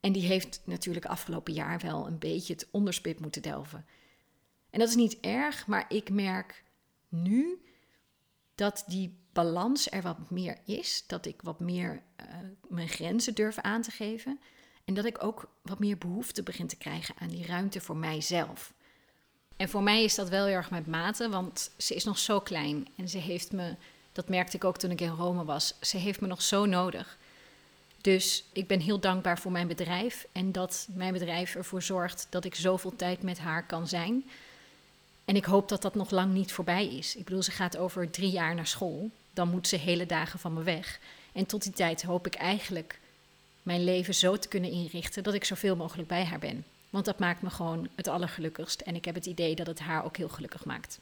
En 0.00 0.12
die 0.12 0.26
heeft 0.26 0.60
natuurlijk 0.64 1.06
afgelopen 1.06 1.52
jaar 1.52 1.78
wel 1.78 2.06
een 2.06 2.18
beetje 2.18 2.52
het 2.52 2.68
onderspit 2.70 3.20
moeten 3.20 3.42
delven. 3.42 3.86
En 4.74 4.80
dat 4.80 4.88
is 4.88 4.94
niet 4.94 5.20
erg, 5.20 5.66
maar 5.66 5.84
ik 5.88 6.10
merk 6.10 6.64
nu 7.08 7.62
dat 8.54 8.84
die 8.86 9.18
balans 9.32 9.90
er 9.90 10.02
wat 10.02 10.30
meer 10.30 10.58
is. 10.64 11.04
Dat 11.06 11.26
ik 11.26 11.42
wat 11.42 11.60
meer 11.60 12.02
uh, 12.20 12.26
mijn 12.68 12.88
grenzen 12.88 13.34
durf 13.34 13.58
aan 13.58 13.82
te 13.82 13.90
geven. 13.90 14.40
En 14.84 14.94
dat 14.94 15.04
ik 15.04 15.24
ook 15.24 15.48
wat 15.62 15.78
meer 15.78 15.98
behoefte 15.98 16.42
begin 16.42 16.66
te 16.66 16.76
krijgen 16.76 17.14
aan 17.18 17.28
die 17.28 17.46
ruimte 17.46 17.80
voor 17.80 17.96
mijzelf. 17.96 18.72
En 19.56 19.68
voor 19.68 19.82
mij 19.82 20.04
is 20.04 20.14
dat 20.14 20.28
wel 20.28 20.44
heel 20.46 20.54
erg 20.54 20.70
met 20.70 20.86
mate, 20.86 21.28
want 21.28 21.70
ze 21.76 21.94
is 21.94 22.04
nog 22.04 22.18
zo 22.18 22.40
klein 22.40 22.88
en 22.96 23.08
ze 23.08 23.18
heeft 23.18 23.52
me 23.52 23.76
dat 24.12 24.28
merkte 24.28 24.56
ik 24.56 24.64
ook 24.64 24.78
toen 24.78 24.90
ik 24.90 25.00
in 25.00 25.08
Rome 25.08 25.44
was. 25.44 25.74
Ze 25.80 25.96
heeft 25.96 26.20
me 26.20 26.26
nog 26.26 26.42
zo 26.42 26.66
nodig. 26.66 27.18
Dus 28.00 28.44
ik 28.52 28.66
ben 28.66 28.80
heel 28.80 29.00
dankbaar 29.00 29.38
voor 29.38 29.52
mijn 29.52 29.68
bedrijf 29.68 30.26
en 30.32 30.52
dat 30.52 30.88
mijn 30.94 31.12
bedrijf 31.12 31.54
ervoor 31.54 31.82
zorgt 31.82 32.26
dat 32.30 32.44
ik 32.44 32.54
zoveel 32.54 32.96
tijd 32.96 33.22
met 33.22 33.38
haar 33.38 33.66
kan 33.66 33.88
zijn. 33.88 34.24
En 35.24 35.36
ik 35.36 35.44
hoop 35.44 35.68
dat 35.68 35.82
dat 35.82 35.94
nog 35.94 36.10
lang 36.10 36.32
niet 36.32 36.52
voorbij 36.52 36.86
is. 36.86 37.16
Ik 37.16 37.24
bedoel, 37.24 37.42
ze 37.42 37.50
gaat 37.50 37.76
over 37.76 38.10
drie 38.10 38.30
jaar 38.30 38.54
naar 38.54 38.66
school. 38.66 39.10
Dan 39.32 39.50
moet 39.50 39.68
ze 39.68 39.76
hele 39.76 40.06
dagen 40.06 40.38
van 40.38 40.52
me 40.52 40.62
weg. 40.62 41.00
En 41.32 41.46
tot 41.46 41.62
die 41.62 41.72
tijd 41.72 42.02
hoop 42.02 42.26
ik 42.26 42.34
eigenlijk 42.34 43.00
mijn 43.62 43.84
leven 43.84 44.14
zo 44.14 44.36
te 44.36 44.48
kunnen 44.48 44.70
inrichten 44.70 45.22
dat 45.22 45.34
ik 45.34 45.44
zoveel 45.44 45.76
mogelijk 45.76 46.08
bij 46.08 46.24
haar 46.24 46.38
ben. 46.38 46.64
Want 46.90 47.04
dat 47.04 47.18
maakt 47.18 47.42
me 47.42 47.50
gewoon 47.50 47.88
het 47.94 48.08
allergelukkigst. 48.08 48.80
En 48.80 48.94
ik 48.94 49.04
heb 49.04 49.14
het 49.14 49.26
idee 49.26 49.54
dat 49.54 49.66
het 49.66 49.78
haar 49.78 50.04
ook 50.04 50.16
heel 50.16 50.28
gelukkig 50.28 50.64
maakt 50.64 51.00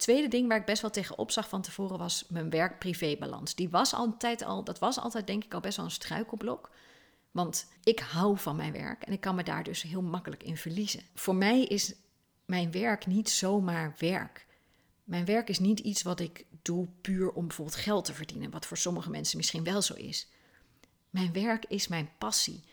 tweede 0.00 0.28
ding 0.28 0.48
waar 0.48 0.58
ik 0.58 0.64
best 0.64 0.82
wel 0.82 0.90
tegen 0.90 1.18
opzag 1.18 1.48
van 1.48 1.62
tevoren 1.62 1.98
was 1.98 2.24
mijn 2.28 2.50
werk-privé-balans. 2.50 3.54
Die 3.54 3.68
was 3.68 3.94
altijd 3.94 4.42
al, 4.42 4.64
dat 4.64 4.78
was 4.78 4.98
altijd 4.98 5.26
denk 5.26 5.44
ik 5.44 5.54
al 5.54 5.60
best 5.60 5.76
wel 5.76 5.84
een 5.84 5.90
struikelblok. 5.90 6.70
Want 7.30 7.66
ik 7.84 7.98
hou 7.98 8.38
van 8.38 8.56
mijn 8.56 8.72
werk 8.72 9.02
en 9.02 9.12
ik 9.12 9.20
kan 9.20 9.34
me 9.34 9.42
daar 9.42 9.62
dus 9.62 9.82
heel 9.82 10.02
makkelijk 10.02 10.42
in 10.42 10.56
verliezen. 10.56 11.02
Voor 11.14 11.34
mij 11.34 11.64
is 11.64 11.94
mijn 12.50 12.70
werk 12.70 13.06
niet 13.06 13.30
zomaar 13.30 13.94
werk. 13.98 14.46
Mijn 15.04 15.24
werk 15.24 15.48
is 15.48 15.58
niet 15.58 15.80
iets 15.80 16.02
wat 16.02 16.20
ik 16.20 16.46
doe 16.62 16.88
puur 17.00 17.32
om 17.32 17.46
bijvoorbeeld 17.46 17.76
geld 17.76 18.04
te 18.04 18.14
verdienen, 18.14 18.50
wat 18.50 18.66
voor 18.66 18.76
sommige 18.76 19.10
mensen 19.10 19.36
misschien 19.36 19.64
wel 19.64 19.82
zo 19.82 19.94
is. 19.94 20.28
Mijn 21.10 21.32
werk 21.32 21.64
is 21.68 21.88
mijn 21.88 22.10
passie. 22.18 22.64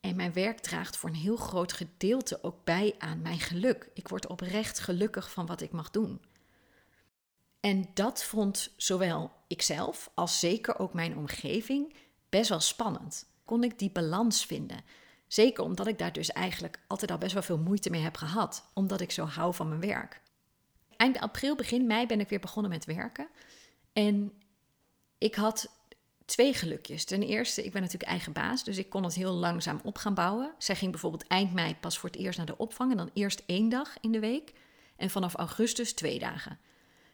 En 0.00 0.16
mijn 0.16 0.32
werk 0.32 0.58
draagt 0.58 0.96
voor 0.96 1.08
een 1.08 1.14
heel 1.14 1.36
groot 1.36 1.72
gedeelte 1.72 2.42
ook 2.42 2.64
bij 2.64 2.94
aan 2.98 3.22
mijn 3.22 3.40
geluk. 3.40 3.90
Ik 3.94 4.08
word 4.08 4.26
oprecht 4.26 4.78
gelukkig 4.78 5.32
van 5.32 5.46
wat 5.46 5.60
ik 5.60 5.70
mag 5.70 5.90
doen. 5.90 6.20
En 7.60 7.90
dat 7.94 8.24
vond 8.24 8.72
zowel 8.76 9.32
ikzelf 9.46 10.10
als 10.14 10.38
zeker 10.38 10.78
ook 10.78 10.94
mijn 10.94 11.16
omgeving 11.16 11.94
best 12.28 12.48
wel 12.48 12.60
spannend. 12.60 13.26
Kon 13.44 13.64
ik 13.64 13.78
die 13.78 13.90
balans 13.90 14.46
vinden? 14.46 14.84
Zeker 15.32 15.64
omdat 15.64 15.86
ik 15.86 15.98
daar 15.98 16.12
dus 16.12 16.32
eigenlijk 16.32 16.78
altijd 16.86 17.10
al 17.10 17.18
best 17.18 17.32
wel 17.32 17.42
veel 17.42 17.58
moeite 17.58 17.90
mee 17.90 18.00
heb 18.00 18.16
gehad, 18.16 18.64
omdat 18.72 19.00
ik 19.00 19.10
zo 19.10 19.24
hou 19.24 19.54
van 19.54 19.68
mijn 19.68 19.80
werk. 19.80 20.20
Eind 20.96 21.18
april, 21.18 21.56
begin 21.56 21.86
mei 21.86 22.06
ben 22.06 22.20
ik 22.20 22.28
weer 22.28 22.40
begonnen 22.40 22.70
met 22.70 22.84
werken. 22.84 23.28
En 23.92 24.32
ik 25.18 25.34
had 25.34 25.70
twee 26.24 26.54
gelukjes. 26.54 27.04
Ten 27.04 27.22
eerste, 27.22 27.64
ik 27.64 27.72
ben 27.72 27.82
natuurlijk 27.82 28.10
eigen 28.10 28.32
baas, 28.32 28.64
dus 28.64 28.78
ik 28.78 28.90
kon 28.90 29.04
het 29.04 29.14
heel 29.14 29.32
langzaam 29.32 29.80
op 29.82 29.98
gaan 29.98 30.14
bouwen. 30.14 30.54
Zij 30.58 30.76
ging 30.76 30.90
bijvoorbeeld 30.90 31.26
eind 31.26 31.52
mei 31.52 31.76
pas 31.76 31.98
voor 31.98 32.10
het 32.10 32.18
eerst 32.18 32.36
naar 32.36 32.46
de 32.46 32.58
opvang 32.58 32.90
en 32.90 32.96
dan 32.96 33.10
eerst 33.12 33.42
één 33.46 33.68
dag 33.68 33.96
in 34.00 34.12
de 34.12 34.20
week. 34.20 34.52
En 34.96 35.10
vanaf 35.10 35.34
augustus 35.34 35.92
twee 35.92 36.18
dagen. 36.18 36.58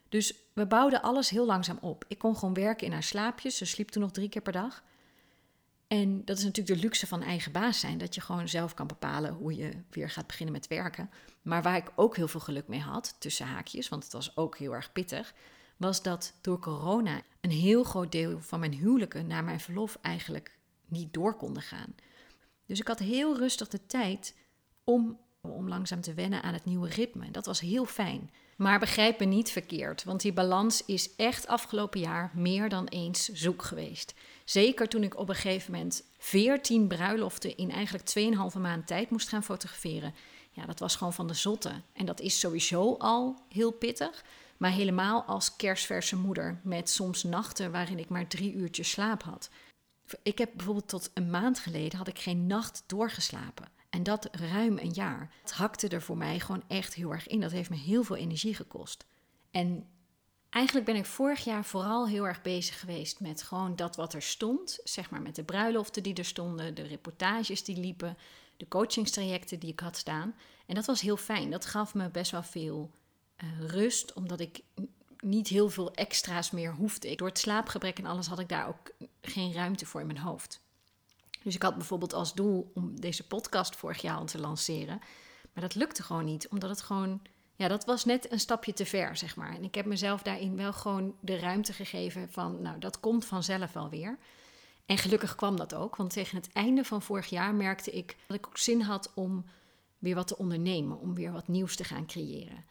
Dus 0.09 0.35
we 0.53 0.67
bouwden 0.67 1.03
alles 1.03 1.31
heel 1.31 1.47
langzaam 1.47 1.79
op. 1.81 2.05
Ik 2.09 2.19
kon 2.19 2.37
gewoon 2.37 2.55
werken 2.55 2.87
in 2.87 2.93
haar 2.93 3.03
slaapjes. 3.03 3.57
Ze 3.57 3.65
sliep 3.65 3.89
toen 3.89 4.03
nog 4.03 4.11
drie 4.11 4.29
keer 4.29 4.43
per 4.43 4.53
dag. 4.53 4.83
En 5.89 6.25
dat 6.25 6.39
is 6.39 6.45
natuurlijk 6.45 6.77
de 6.81 6.87
luxe 6.87 7.07
van 7.07 7.23
eigen 7.23 7.53
baas 7.53 7.81
zijn. 7.81 7.99
Dat 7.99 8.15
je 8.15 8.21
gewoon 8.21 8.49
zelf 8.49 8.75
kan 8.75 8.87
bepalen 8.87 9.33
hoe 9.33 9.57
je 9.57 9.73
weer 9.91 10.11
gaat 10.11 10.27
beginnen 10.27 10.55
met 10.55 10.67
werken. 10.67 11.11
Maar 11.43 11.63
waar 11.63 11.77
ik 11.77 11.93
ook 11.95 12.17
heel 12.17 12.29
veel 12.29 12.41
geluk 12.41 12.69
mee 12.69 12.81
had, 12.81 13.17
tussen 13.19 13.47
haakjes, 13.47 13.89
want 13.89 14.05
het 14.05 14.13
was 14.13 14.37
ook 14.37 14.59
heel 14.59 14.75
erg 14.75 14.93
pittig, 14.93 15.35
was 15.77 16.03
dat 16.03 16.33
door 16.41 16.59
corona 16.59 17.23
een 17.41 17.51
heel 17.51 17.85
groot 17.85 18.13
deel 18.13 18.41
van 18.41 18.61
mijn 18.61 18.75
huwelijken 18.75 19.27
naar 19.27 19.45
mijn 19.45 19.61
verlof 19.61 19.99
eigenlijk 20.03 20.59
niet 20.87 21.13
door 21.13 21.35
konden 21.37 21.63
gaan. 21.63 21.95
Dus 22.67 22.81
ik 22.81 22.89
had 22.89 22.99
heel 22.99 23.37
rustig 23.37 23.69
de 23.69 23.87
tijd 23.87 24.35
om, 24.85 25.19
om 25.41 25.69
langzaam 25.69 26.01
te 26.01 26.15
wennen 26.15 26.43
aan 26.43 26.55
het 26.55 26.65
nieuwe 26.65 26.89
ritme. 26.89 27.31
Dat 27.31 27.47
was 27.47 27.61
heel 27.61 27.85
fijn. 27.85 28.31
Maar 28.59 28.79
begrijp 28.79 29.19
me 29.19 29.25
niet 29.25 29.51
verkeerd, 29.51 30.05
want 30.05 30.21
die 30.21 30.33
balans 30.33 30.85
is 30.85 31.17
echt 31.17 31.47
afgelopen 31.47 32.01
jaar 32.01 32.31
meer 32.35 32.69
dan 32.69 32.87
eens 32.87 33.29
zoek 33.29 33.63
geweest. 33.63 34.15
Zeker 34.45 34.89
toen 34.89 35.03
ik 35.03 35.19
op 35.19 35.29
een 35.29 35.35
gegeven 35.35 35.73
moment 35.73 36.03
14 36.19 36.87
bruiloften 36.87 37.57
in 37.57 37.71
eigenlijk 37.71 38.13
2,5 38.55 38.61
maand 38.61 38.87
tijd 38.87 39.11
moest 39.11 39.29
gaan 39.29 39.45
fotograferen. 39.45 40.15
Ja, 40.51 40.67
dat 40.67 40.79
was 40.79 40.97
gewoon 40.97 41.13
van 41.13 41.27
de 41.27 41.35
zotte. 41.35 41.73
En 41.93 42.07
dat 42.07 42.21
is 42.21 42.41
sowieso 42.41 42.95
al 42.99 43.43
heel 43.49 43.71
pittig. 43.71 44.25
Maar 44.57 44.73
helemaal 44.73 45.23
als 45.23 45.57
kerstverse 45.57 46.17
moeder, 46.17 46.61
met 46.63 46.91
soms 46.91 47.23
nachten 47.23 47.73
waarin 47.73 47.99
ik 47.99 48.09
maar 48.09 48.27
drie 48.27 48.53
uurtjes 48.55 48.91
slaap 48.91 49.23
had. 49.23 49.51
Ik 50.23 50.39
heb 50.39 50.51
bijvoorbeeld 50.55 50.89
tot 50.89 51.11
een 51.15 51.31
maand 51.31 51.59
geleden 51.59 51.99
had 51.99 52.09
ik 52.09 52.19
geen 52.19 52.47
nacht 52.47 52.83
doorgeslapen. 52.87 53.69
En 53.91 54.03
dat 54.03 54.29
ruim 54.33 54.79
een 54.79 54.93
jaar. 54.93 55.35
Het 55.41 55.53
hakte 55.53 55.89
er 55.89 56.03
voor 56.03 56.17
mij 56.17 56.41
gewoon 56.41 56.63
echt 56.69 56.95
heel 56.95 57.13
erg 57.13 57.27
in. 57.27 57.41
Dat 57.41 57.51
heeft 57.51 57.71
me 57.71 57.77
heel 57.77 58.03
veel 58.03 58.17
energie 58.17 58.55
gekost. 58.55 59.07
En 59.51 59.87
eigenlijk 60.51 60.87
ben 60.87 60.97
ik 60.97 61.05
vorig 61.05 61.45
jaar 61.45 61.65
vooral 61.65 62.09
heel 62.09 62.27
erg 62.27 62.43
bezig 62.43 62.81
geweest 62.81 63.21
met 63.21 63.43
gewoon 63.43 63.77
dat 63.77 63.97
wat 63.97 64.15
er 64.15 64.23
stond. 64.23 64.79
Zeg 64.85 65.11
maar 65.11 65.23
met 65.23 65.35
de 65.35 65.45
bruiloften 65.45 66.03
die 66.03 66.15
er 66.15 66.25
stonden, 66.25 66.75
de 66.75 66.83
reportages 66.83 67.65
die 67.65 67.77
liepen, 67.77 68.17
de 68.57 68.69
coachingstrajecten 68.69 69.59
die 69.59 69.73
ik 69.73 69.81
had 69.81 69.97
staan. 69.97 70.35
En 70.67 70.75
dat 70.75 70.87
was 70.87 71.01
heel 71.01 71.17
fijn. 71.17 71.51
Dat 71.51 71.67
gaf 71.67 71.95
me 71.95 72.11
best 72.11 72.31
wel 72.31 72.43
veel 72.43 72.91
eh, 73.37 73.49
rust, 73.61 74.13
omdat 74.13 74.41
ik 74.41 74.63
niet 75.21 75.49
heel 75.49 75.69
veel 75.69 75.93
extra's 75.93 76.51
meer 76.51 76.75
hoefde. 76.75 77.15
Door 77.15 77.29
het 77.29 77.39
slaapgebrek 77.39 77.99
en 77.99 78.07
alles 78.07 78.27
had 78.27 78.39
ik 78.39 78.49
daar 78.49 78.69
ook 78.69 78.91
geen 79.21 79.53
ruimte 79.53 79.87
voor 79.87 80.01
in 80.01 80.07
mijn 80.07 80.19
hoofd. 80.19 80.61
Dus 81.49 81.57
ik 81.57 81.63
had 81.63 81.77
bijvoorbeeld 81.77 82.13
als 82.13 82.35
doel 82.35 82.71
om 82.75 83.01
deze 83.01 83.27
podcast 83.27 83.77
vorig 83.77 84.03
jaar 84.03 84.17
al 84.17 84.25
te 84.25 84.41
lanceren. 84.41 85.01
Maar 85.53 85.63
dat 85.63 85.75
lukte 85.75 86.03
gewoon 86.03 86.25
niet, 86.25 86.49
omdat 86.49 86.71
het 86.71 86.83
gewoon, 86.83 87.23
ja, 87.55 87.69
dat 87.69 87.85
was 87.85 88.05
net 88.05 88.33
een 88.33 88.41
stapje 88.41 88.73
te 88.73 88.87
ver, 88.87 89.17
zeg 89.17 89.37
maar. 89.37 89.55
En 89.55 89.65
ik 89.65 89.75
heb 89.75 89.87
mezelf 89.87 90.23
daarin 90.23 90.57
wel 90.57 90.73
gewoon 90.73 91.15
de 91.21 91.39
ruimte 91.39 91.73
gegeven 91.73 92.31
van, 92.31 92.63
nou, 92.63 92.79
dat 92.79 93.01
komt 93.01 93.25
vanzelf 93.25 93.73
wel 93.73 93.89
weer. 93.89 94.19
En 94.87 94.99
gelukkig 94.99 95.35
kwam 95.35 95.57
dat 95.57 95.75
ook, 95.75 95.97
want 95.97 96.13
tegen 96.13 96.37
het 96.37 96.53
einde 96.53 96.85
van 96.85 97.03
vorig 97.03 97.27
jaar 97.27 97.55
merkte 97.55 97.91
ik 97.91 98.17
dat 98.27 98.37
ik 98.37 98.47
ook 98.47 98.59
zin 98.59 98.81
had 98.81 99.13
om 99.15 99.45
weer 99.99 100.15
wat 100.15 100.27
te 100.27 100.39
ondernemen, 100.39 101.01
om 101.01 101.15
weer 101.15 101.33
wat 101.33 101.49
nieuws 101.49 101.77
te 101.77 101.85
gaan 101.85 102.07
creëren. 102.07 102.65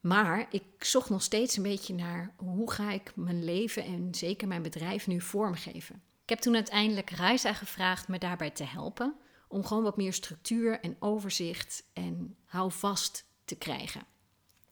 Maar 0.00 0.46
ik 0.50 0.64
zocht 0.78 1.10
nog 1.10 1.22
steeds 1.22 1.56
een 1.56 1.62
beetje 1.62 1.94
naar 1.94 2.34
hoe 2.36 2.70
ga 2.70 2.90
ik 2.90 3.12
mijn 3.14 3.44
leven 3.44 3.84
en 3.84 4.14
zeker 4.14 4.48
mijn 4.48 4.62
bedrijf 4.62 5.06
nu 5.06 5.20
vormgeven. 5.20 6.02
Ik 6.30 6.36
heb 6.36 6.44
toen 6.44 6.54
uiteindelijk 6.54 7.10
Reisa 7.10 7.52
gevraagd 7.52 8.08
me 8.08 8.18
daarbij 8.18 8.50
te 8.50 8.64
helpen 8.64 9.14
om 9.48 9.64
gewoon 9.64 9.82
wat 9.82 9.96
meer 9.96 10.12
structuur 10.12 10.80
en 10.80 10.96
overzicht 10.98 11.84
en 11.92 12.36
houvast 12.44 13.26
te 13.44 13.54
krijgen. 13.54 14.02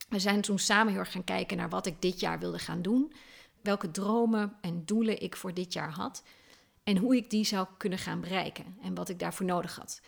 We 0.09 0.19
zijn 0.19 0.41
toen 0.41 0.59
samen 0.59 0.93
heel 0.93 1.01
erg 1.01 1.13
gaan 1.13 1.25
kijken 1.25 1.57
naar 1.57 1.69
wat 1.69 1.87
ik 1.87 2.03
dit 2.03 2.21
jaar 2.21 2.39
wilde 2.39 2.59
gaan 2.59 2.83
doen, 2.83 3.13
welke 3.63 3.91
dromen 3.91 4.57
en 4.61 4.85
doelen 4.85 5.21
ik 5.21 5.37
voor 5.37 5.55
dit 5.55 5.73
jaar 5.73 5.91
had 5.91 6.23
en 6.83 6.97
hoe 6.97 7.17
ik 7.17 7.31
die 7.31 7.45
zou 7.45 7.67
kunnen 7.77 7.99
gaan 7.99 8.21
bereiken 8.21 8.77
en 8.83 8.95
wat 8.95 9.09
ik 9.09 9.19
daarvoor 9.19 9.47
nodig 9.47 9.77
had. 9.77 10.01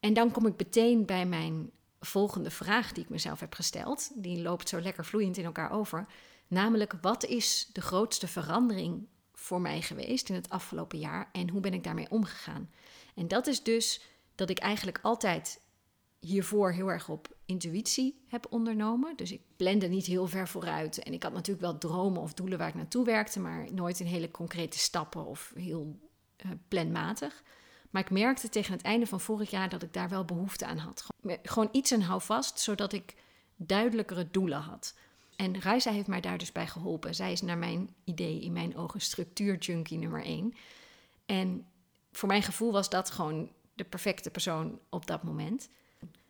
En 0.00 0.12
dan 0.14 0.30
kom 0.30 0.46
ik 0.46 0.58
meteen 0.58 1.06
bij 1.06 1.26
mijn 1.26 1.70
volgende 2.00 2.50
vraag 2.50 2.92
die 2.92 3.04
ik 3.04 3.10
mezelf 3.10 3.40
heb 3.40 3.54
gesteld. 3.54 4.10
Die 4.22 4.42
loopt 4.42 4.68
zo 4.68 4.80
lekker 4.80 5.04
vloeiend 5.04 5.36
in 5.36 5.44
elkaar 5.44 5.70
over. 5.70 6.06
Namelijk, 6.48 6.94
wat 7.00 7.24
is 7.24 7.70
de 7.72 7.80
grootste 7.80 8.28
verandering 8.28 9.06
voor 9.38 9.60
mij 9.60 9.82
geweest 9.82 10.28
in 10.28 10.34
het 10.34 10.48
afgelopen 10.48 10.98
jaar 10.98 11.28
en 11.32 11.48
hoe 11.48 11.60
ben 11.60 11.74
ik 11.74 11.84
daarmee 11.84 12.10
omgegaan? 12.10 12.70
En 13.14 13.28
dat 13.28 13.46
is 13.46 13.62
dus 13.62 14.02
dat 14.34 14.50
ik 14.50 14.58
eigenlijk 14.58 14.98
altijd 15.02 15.60
hiervoor 16.20 16.72
heel 16.72 16.90
erg 16.90 17.08
op 17.08 17.36
intuïtie 17.44 18.24
heb 18.26 18.46
ondernomen. 18.50 19.16
Dus 19.16 19.32
ik 19.32 19.40
plande 19.56 19.88
niet 19.88 20.06
heel 20.06 20.26
ver 20.26 20.48
vooruit. 20.48 21.02
En 21.02 21.12
ik 21.12 21.22
had 21.22 21.32
natuurlijk 21.32 21.66
wel 21.66 21.78
dromen 21.78 22.22
of 22.22 22.34
doelen 22.34 22.58
waar 22.58 22.68
ik 22.68 22.74
naartoe 22.74 23.04
werkte, 23.04 23.40
maar 23.40 23.72
nooit 23.72 24.00
in 24.00 24.06
hele 24.06 24.30
concrete 24.30 24.78
stappen 24.78 25.26
of 25.26 25.52
heel 25.54 25.98
uh, 26.46 26.52
planmatig. 26.68 27.42
Maar 27.90 28.02
ik 28.02 28.10
merkte 28.10 28.48
tegen 28.48 28.72
het 28.72 28.82
einde 28.82 29.06
van 29.06 29.20
vorig 29.20 29.50
jaar 29.50 29.68
dat 29.68 29.82
ik 29.82 29.92
daar 29.92 30.08
wel 30.08 30.24
behoefte 30.24 30.66
aan 30.66 30.78
had. 30.78 31.06
Gewoon 31.42 31.68
iets 31.72 31.90
en 31.90 32.02
hou 32.02 32.20
vast, 32.22 32.60
zodat 32.60 32.92
ik 32.92 33.14
duidelijkere 33.56 34.30
doelen 34.30 34.60
had. 34.60 34.94
En 35.38 35.58
Reisa 35.58 35.90
heeft 35.90 36.06
mij 36.06 36.20
daar 36.20 36.38
dus 36.38 36.52
bij 36.52 36.66
geholpen. 36.66 37.14
Zij 37.14 37.32
is 37.32 37.42
naar 37.42 37.58
mijn 37.58 37.94
idee, 38.04 38.40
in 38.40 38.52
mijn 38.52 38.76
ogen, 38.76 39.00
structuurjunkie 39.00 39.98
nummer 39.98 40.24
één. 40.24 40.54
En 41.26 41.66
voor 42.12 42.28
mijn 42.28 42.42
gevoel 42.42 42.72
was 42.72 42.90
dat 42.90 43.10
gewoon 43.10 43.50
de 43.74 43.84
perfecte 43.84 44.30
persoon 44.30 44.78
op 44.88 45.06
dat 45.06 45.22
moment. 45.22 45.68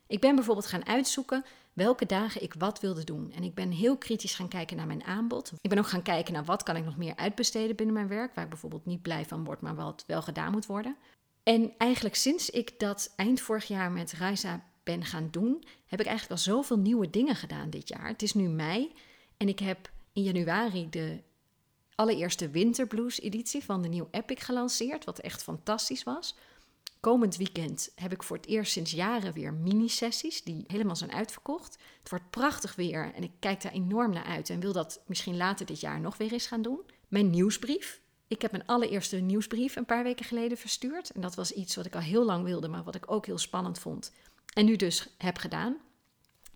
Ik 0.07 0.21
ben 0.21 0.35
bijvoorbeeld 0.35 0.67
gaan 0.67 0.87
uitzoeken 0.87 1.45
welke 1.73 2.07
dagen 2.07 2.43
ik 2.43 2.55
wat 2.59 2.81
wilde 2.81 3.05
doen. 3.05 3.33
En 3.33 3.43
ik 3.43 3.55
ben 3.55 3.71
heel 3.71 3.97
kritisch 3.97 4.35
gaan 4.35 4.49
kijken 4.49 4.77
naar 4.77 4.87
mijn 4.87 5.05
aanbod. 5.05 5.53
Ik 5.61 5.71
ben 5.71 5.79
ook 5.79 5.89
gaan 5.89 6.03
kijken 6.03 6.33
naar 6.33 6.45
wat 6.45 6.63
kan 6.63 6.77
ik 6.77 6.85
nog 6.85 6.97
meer 6.97 7.17
uitbesteden 7.17 7.77
binnen 7.77 7.95
mijn 7.95 8.09
werk, 8.09 8.35
waar 8.35 8.45
ik 8.45 8.51
bijvoorbeeld 8.51 8.87
niet 8.87 9.03
blij 9.03 9.25
van 9.25 9.45
word, 9.45 9.61
maar 9.61 9.75
wat 9.75 10.05
wel 10.07 10.23
gedaan 10.23 10.53
moet 10.53 10.67
worden. 10.67 10.97
En 11.43 11.73
eigenlijk 11.79 12.15
sinds 12.15 12.51
ik 12.51 12.79
dat 12.79 13.13
eind 13.17 13.41
vorig 13.41 13.69
jaar 13.69 13.93
met 13.93 14.13
Reisa 14.13 14.65
ben 14.89 15.05
gaan 15.05 15.29
doen, 15.31 15.65
heb 15.87 16.01
ik 16.01 16.07
eigenlijk 16.07 16.41
al 16.41 16.53
zoveel 16.53 16.79
nieuwe 16.79 17.11
dingen 17.11 17.37
gedaan 17.37 17.71
dit 17.71 17.89
jaar. 17.89 18.09
Het 18.09 18.23
is 18.23 18.35
nu 18.35 18.49
mei 18.49 18.93
en 19.37 19.49
ik 19.49 19.59
heb 19.59 19.91
in 20.13 20.23
januari 20.23 20.89
de 20.91 21.23
allereerste 21.95 22.51
Winterblues 22.51 23.21
editie 23.21 23.65
van 23.65 23.83
de 23.83 23.89
nieuwe 23.89 24.09
Epic 24.11 24.45
gelanceerd, 24.45 25.05
wat 25.05 25.19
echt 25.19 25.43
fantastisch 25.43 26.03
was. 26.03 26.37
Komend 27.01 27.37
weekend 27.37 27.91
heb 27.95 28.13
ik 28.13 28.23
voor 28.23 28.37
het 28.37 28.47
eerst 28.47 28.73
sinds 28.73 28.91
jaren 28.91 29.33
weer 29.33 29.53
mini-sessies 29.53 30.43
die 30.43 30.65
helemaal 30.67 30.97
zijn 30.97 31.13
uitverkocht. 31.13 31.79
Het 31.99 32.11
wordt 32.11 32.31
prachtig 32.31 32.75
weer 32.75 33.13
en 33.15 33.23
ik 33.23 33.33
kijk 33.39 33.63
daar 33.63 33.73
enorm 33.73 34.13
naar 34.13 34.25
uit 34.25 34.51
en 34.51 34.61
wil 34.61 34.73
dat 34.73 35.01
misschien 35.07 35.37
later 35.37 35.67
dit 35.67 35.81
jaar 35.81 36.01
nog 36.01 36.17
weer 36.17 36.33
eens 36.33 36.47
gaan 36.47 36.63
doen. 36.63 36.81
Mijn 37.09 37.31
nieuwsbrief, 37.31 38.01
ik 38.29 38.43
heb 38.43 38.51
mijn 38.51 38.67
allereerste 38.67 39.17
nieuwsbrief 39.17 39.77
een 39.77 39.85
paar 39.85 40.03
weken 40.03 40.25
geleden 40.25 40.59
verstuurd. 40.59 41.11
En 41.11 41.21
dat 41.21 41.35
was 41.35 41.53
iets 41.53 41.77
wat 41.77 41.87
ik 41.87 41.95
al 41.95 42.01
heel 42.01 42.25
lang 42.25 42.45
wilde, 42.45 42.69
maar 42.69 42.85
wat 42.85 42.95
ik 42.95 43.11
ook 43.11 43.27
heel 43.27 43.39
spannend 43.39 43.79
vond. 43.79 44.13
En 44.59 44.65
nu 44.65 44.77
dus 44.77 45.09
heb 45.19 45.39
gedaan. 45.39 45.77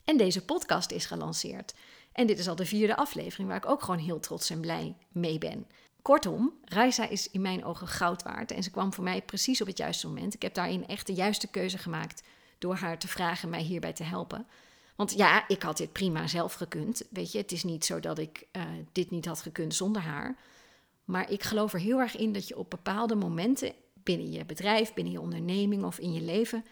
En 0.04 0.16
deze 0.16 0.44
podcast 0.44 0.90
is 0.90 1.06
gelanceerd. 1.06 1.74
En 2.12 2.26
dit 2.26 2.38
is 2.38 2.48
al 2.48 2.56
de 2.56 2.66
vierde 2.66 2.96
aflevering 2.96 3.48
waar 3.48 3.56
ik 3.56 3.68
ook 3.68 3.82
gewoon 3.82 4.00
heel 4.00 4.20
trots 4.20 4.50
en 4.50 4.60
blij 4.60 4.96
mee 5.08 5.38
ben. 5.38 5.66
Kortom, 6.02 6.52
Reisa 6.64 7.08
is 7.08 7.30
in 7.30 7.40
mijn 7.40 7.64
ogen 7.64 7.86
goud 7.88 8.22
waard. 8.22 8.50
En 8.50 8.62
ze 8.62 8.70
kwam 8.70 8.92
voor 8.92 9.04
mij 9.04 9.22
precies 9.22 9.60
op 9.60 9.66
het 9.66 9.78
juiste 9.78 10.06
moment. 10.06 10.34
Ik 10.34 10.42
heb 10.42 10.54
daarin 10.54 10.86
echt 10.86 11.06
de 11.06 11.12
juiste 11.12 11.48
keuze 11.48 11.78
gemaakt 11.78 12.22
door 12.58 12.74
haar 12.74 12.98
te 12.98 13.08
vragen 13.08 13.48
mij 13.48 13.62
hierbij 13.62 13.92
te 13.92 14.04
helpen. 14.04 14.46
Want 14.96 15.12
ja, 15.12 15.48
ik 15.48 15.62
had 15.62 15.76
dit 15.76 15.92
prima 15.92 16.26
zelf 16.26 16.54
gekund. 16.54 17.02
Weet 17.10 17.32
je, 17.32 17.38
het 17.38 17.52
is 17.52 17.64
niet 17.64 17.84
zo 17.84 18.00
dat 18.00 18.18
ik 18.18 18.46
uh, 18.52 18.62
dit 18.92 19.10
niet 19.10 19.26
had 19.26 19.40
gekund 19.40 19.74
zonder 19.74 20.02
haar. 20.02 20.36
Maar 21.04 21.30
ik 21.30 21.42
geloof 21.42 21.72
er 21.72 21.80
heel 21.80 21.98
erg 21.98 22.16
in 22.16 22.32
dat 22.32 22.48
je 22.48 22.58
op 22.58 22.70
bepaalde 22.70 23.14
momenten 23.14 23.72
binnen 23.94 24.32
je 24.32 24.44
bedrijf, 24.44 24.94
binnen 24.94 25.12
je 25.12 25.20
onderneming 25.20 25.84
of 25.84 25.98
in 25.98 26.12
je 26.12 26.20
leven, 26.20 26.64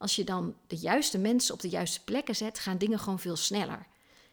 als 0.00 0.16
je 0.16 0.24
dan 0.24 0.54
de 0.66 0.76
juiste 0.76 1.18
mensen 1.18 1.54
op 1.54 1.60
de 1.60 1.68
juiste 1.68 2.04
plekken 2.04 2.36
zet, 2.36 2.58
gaan 2.58 2.78
dingen 2.78 2.98
gewoon 2.98 3.18
veel 3.18 3.36
sneller. 3.36 3.86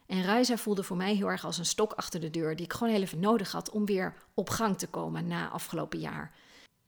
En 0.05 0.23
Ruiza 0.23 0.57
voelde 0.57 0.83
voor 0.83 0.97
mij 0.97 1.15
heel 1.15 1.27
erg 1.27 1.45
als 1.45 1.57
een 1.57 1.65
stok 1.65 1.93
achter 1.93 2.19
de 2.19 2.29
deur, 2.29 2.55
die 2.55 2.65
ik 2.65 2.73
gewoon 2.73 2.93
heel 2.93 3.01
even 3.01 3.19
nodig 3.19 3.51
had 3.51 3.69
om 3.69 3.85
weer 3.85 4.15
op 4.33 4.49
gang 4.49 4.77
te 4.77 4.87
komen 4.87 5.27
na 5.27 5.49
afgelopen 5.49 5.99
jaar. 5.99 6.35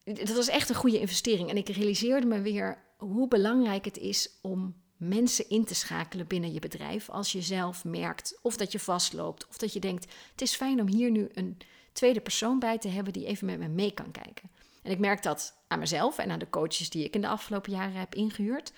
Dat 0.03 0.35
was 0.35 0.47
echt 0.47 0.69
een 0.69 0.75
goede 0.75 0.99
investering. 0.99 1.49
En 1.49 1.57
ik 1.57 1.69
realiseerde 1.69 2.27
me 2.27 2.41
weer 2.41 2.77
hoe 2.97 3.27
belangrijk 3.27 3.85
het 3.85 3.97
is 3.97 4.29
om 4.41 4.75
mensen 4.97 5.49
in 5.49 5.65
te 5.65 5.75
schakelen 5.75 6.27
binnen 6.27 6.53
je 6.53 6.59
bedrijf. 6.59 7.09
Als 7.09 7.31
je 7.31 7.41
zelf 7.41 7.85
merkt 7.85 8.39
of 8.41 8.57
dat 8.57 8.71
je 8.71 8.79
vastloopt 8.79 9.47
of 9.47 9.57
dat 9.57 9.73
je 9.73 9.79
denkt: 9.79 10.13
het 10.31 10.41
is 10.41 10.55
fijn 10.55 10.81
om 10.81 10.87
hier 10.87 11.11
nu 11.11 11.29
een 11.33 11.57
tweede 11.91 12.21
persoon 12.21 12.59
bij 12.59 12.77
te 12.77 12.87
hebben 12.87 13.13
die 13.13 13.25
even 13.25 13.45
met 13.45 13.59
me 13.59 13.67
mee 13.67 13.91
kan 13.91 14.11
kijken. 14.11 14.49
En 14.89 14.95
ik 14.95 15.01
merk 15.01 15.23
dat 15.23 15.55
aan 15.67 15.79
mezelf 15.79 16.17
en 16.17 16.31
aan 16.31 16.39
de 16.39 16.49
coaches 16.49 16.89
die 16.89 17.03
ik 17.03 17.15
in 17.15 17.21
de 17.21 17.27
afgelopen 17.27 17.71
jaren 17.71 17.93
heb 17.93 18.15
ingehuurd. 18.15 18.73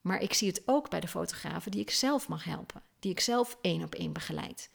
Maar 0.00 0.20
ik 0.20 0.32
zie 0.32 0.48
het 0.48 0.62
ook 0.64 0.90
bij 0.90 1.00
de 1.00 1.08
fotografen 1.08 1.70
die 1.70 1.80
ik 1.80 1.90
zelf 1.90 2.28
mag 2.28 2.44
helpen, 2.44 2.82
die 2.98 3.10
ik 3.10 3.20
zelf 3.20 3.58
één 3.60 3.82
op 3.82 3.94
één 3.94 4.12
begeleid. 4.12 4.70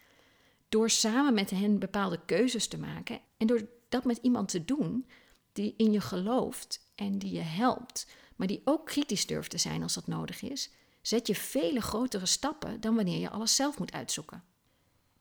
Door 0.70 0.90
samen 0.90 1.34
met 1.34 1.50
hen 1.50 1.80
bepaalde 1.80 2.20
keuzes 2.26 2.68
te 2.68 2.78
maken 2.78 3.20
en 3.38 3.48
door 3.48 3.68
dat 3.90 4.04
met 4.06 4.18
iemand 4.22 4.50
te 4.50 4.66
doen 4.66 5.08
die 5.54 5.74
in 5.78 5.92
je 5.92 6.02
gelooft 6.02 6.92
en 6.96 7.18
die 7.18 7.34
je 7.34 7.42
helpt, 7.42 8.08
maar 8.36 8.48
die 8.48 8.62
ook 8.66 8.86
kritisch 8.86 9.26
durft 9.26 9.50
te 9.50 9.58
zijn 9.58 9.84
als 9.84 9.94
dat 9.94 10.08
nodig 10.08 10.42
is, 10.42 10.72
zet 11.02 11.28
je 11.28 11.36
vele 11.36 11.82
grotere 11.82 12.26
stappen 12.26 12.82
dan 12.82 12.96
wanneer 12.96 13.20
je 13.20 13.30
alles 13.30 13.56
zelf 13.56 13.80
moet 13.80 13.94
uitzoeken. 13.94 14.44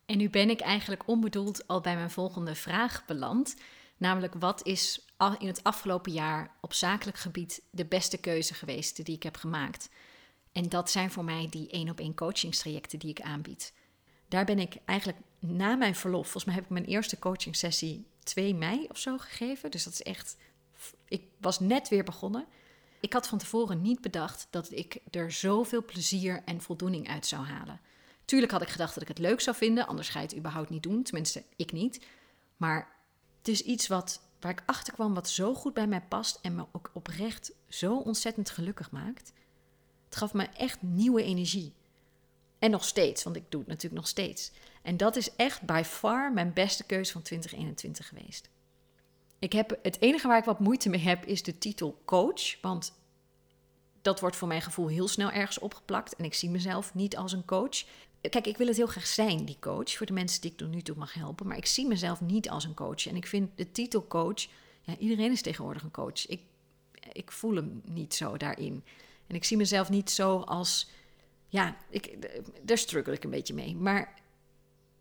En 0.06 0.18
nu 0.18 0.30
ben 0.30 0.50
ik 0.50 0.60
eigenlijk 0.60 1.08
onbedoeld 1.08 1.66
al 1.66 1.80
bij 1.80 1.94
mijn 1.94 2.10
volgende 2.10 2.54
vraag 2.54 3.04
beland. 3.06 3.56
Namelijk, 4.00 4.34
wat 4.38 4.66
is 4.66 5.04
in 5.38 5.46
het 5.46 5.62
afgelopen 5.62 6.12
jaar 6.12 6.56
op 6.60 6.72
zakelijk 6.72 7.18
gebied 7.18 7.62
de 7.70 7.84
beste 7.84 8.18
keuze 8.18 8.54
geweest 8.54 9.04
die 9.04 9.14
ik 9.14 9.22
heb 9.22 9.36
gemaakt? 9.36 9.88
En 10.52 10.68
dat 10.68 10.90
zijn 10.90 11.10
voor 11.10 11.24
mij 11.24 11.46
die 11.50 11.70
één 11.70 11.90
op 11.90 12.00
één 12.00 12.14
coachingstrajecten 12.14 12.98
die 12.98 13.10
ik 13.10 13.20
aanbied. 13.20 13.72
Daar 14.28 14.44
ben 14.44 14.58
ik 14.58 14.76
eigenlijk 14.84 15.18
na 15.38 15.74
mijn 15.74 15.94
verlof, 15.94 16.22
volgens 16.22 16.44
mij 16.44 16.54
heb 16.54 16.64
ik 16.64 16.70
mijn 16.70 16.84
eerste 16.84 17.18
coachingsessie 17.18 18.06
2 18.22 18.54
mei 18.54 18.86
of 18.88 18.98
zo 18.98 19.18
gegeven. 19.18 19.70
Dus 19.70 19.84
dat 19.84 19.92
is 19.92 20.02
echt, 20.02 20.36
ik 21.08 21.22
was 21.40 21.60
net 21.60 21.88
weer 21.88 22.04
begonnen. 22.04 22.46
Ik 23.00 23.12
had 23.12 23.28
van 23.28 23.38
tevoren 23.38 23.82
niet 23.82 24.00
bedacht 24.00 24.46
dat 24.50 24.72
ik 24.72 24.98
er 25.10 25.32
zoveel 25.32 25.84
plezier 25.84 26.42
en 26.44 26.60
voldoening 26.60 27.08
uit 27.08 27.26
zou 27.26 27.44
halen. 27.44 27.80
Tuurlijk 28.24 28.52
had 28.52 28.62
ik 28.62 28.68
gedacht 28.68 28.94
dat 28.94 29.02
ik 29.02 29.08
het 29.08 29.18
leuk 29.18 29.40
zou 29.40 29.56
vinden, 29.56 29.86
anders 29.86 30.08
ga 30.08 30.20
je 30.20 30.26
het 30.26 30.36
überhaupt 30.36 30.70
niet 30.70 30.82
doen. 30.82 31.02
Tenminste, 31.02 31.44
ik 31.56 31.72
niet. 31.72 32.04
Maar 32.56 32.98
het 33.40 33.48
is 33.48 33.62
iets 33.62 33.86
wat, 33.86 34.20
waar 34.40 34.50
ik 34.52 34.62
achter 34.66 34.92
kwam 34.92 35.14
wat 35.14 35.28
zo 35.28 35.54
goed 35.54 35.74
bij 35.74 35.86
mij 35.86 36.02
past 36.02 36.38
en 36.42 36.54
me 36.54 36.64
ook 36.72 36.90
oprecht 36.94 37.52
zo 37.68 37.96
ontzettend 37.96 38.50
gelukkig 38.50 38.90
maakt. 38.90 39.32
Het 40.04 40.16
gaf 40.16 40.32
me 40.32 40.44
echt 40.44 40.82
nieuwe 40.82 41.22
energie. 41.22 41.72
En 42.58 42.70
nog 42.70 42.84
steeds, 42.84 43.22
want 43.22 43.36
ik 43.36 43.44
doe 43.48 43.60
het 43.60 43.68
natuurlijk 43.68 44.00
nog 44.00 44.08
steeds. 44.08 44.52
En 44.82 44.96
dat 44.96 45.16
is 45.16 45.36
echt 45.36 45.62
by 45.62 45.82
far 45.84 46.32
mijn 46.32 46.52
beste 46.52 46.84
keuze 46.84 47.12
van 47.12 47.22
2021 47.22 48.08
geweest. 48.08 48.48
Ik 49.38 49.52
heb, 49.52 49.78
het 49.82 50.00
enige 50.00 50.28
waar 50.28 50.38
ik 50.38 50.44
wat 50.44 50.60
moeite 50.60 50.88
mee 50.88 51.00
heb 51.00 51.24
is 51.24 51.42
de 51.42 51.58
titel 51.58 52.02
coach. 52.04 52.60
Want 52.60 52.92
dat 54.02 54.20
wordt 54.20 54.36
voor 54.36 54.48
mijn 54.48 54.62
gevoel 54.62 54.88
heel 54.88 55.08
snel 55.08 55.30
ergens 55.30 55.58
opgeplakt. 55.58 56.16
En 56.16 56.24
ik 56.24 56.34
zie 56.34 56.50
mezelf 56.50 56.94
niet 56.94 57.16
als 57.16 57.32
een 57.32 57.44
coach. 57.44 57.84
Kijk, 58.28 58.46
ik 58.46 58.56
wil 58.56 58.66
het 58.66 58.76
heel 58.76 58.86
graag 58.86 59.06
zijn, 59.06 59.44
die 59.44 59.56
coach, 59.60 59.90
voor 59.90 60.06
de 60.06 60.12
mensen 60.12 60.40
die 60.40 60.50
ik 60.50 60.56
tot 60.56 60.68
nu 60.68 60.82
toe 60.82 60.96
mag 60.96 61.14
helpen. 61.14 61.46
Maar 61.46 61.56
ik 61.56 61.66
zie 61.66 61.86
mezelf 61.86 62.20
niet 62.20 62.50
als 62.50 62.64
een 62.64 62.74
coach. 62.74 63.06
En 63.06 63.16
ik 63.16 63.26
vind 63.26 63.56
de 63.56 63.72
titel 63.72 64.06
coach, 64.06 64.46
ja, 64.82 64.96
iedereen 64.98 65.32
is 65.32 65.42
tegenwoordig 65.42 65.82
een 65.82 65.90
coach. 65.90 66.26
Ik, 66.26 66.40
ik 67.12 67.32
voel 67.32 67.54
hem 67.54 67.82
niet 67.84 68.14
zo 68.14 68.36
daarin. 68.36 68.84
En 69.26 69.34
ik 69.36 69.44
zie 69.44 69.56
mezelf 69.56 69.88
niet 69.88 70.10
zo 70.10 70.38
als 70.38 70.90
ja, 71.48 71.76
ik, 71.90 72.16
daar 72.62 72.78
struggle 72.78 73.12
ik 73.12 73.24
een 73.24 73.30
beetje 73.30 73.54
mee. 73.54 73.76
Maar 73.76 74.20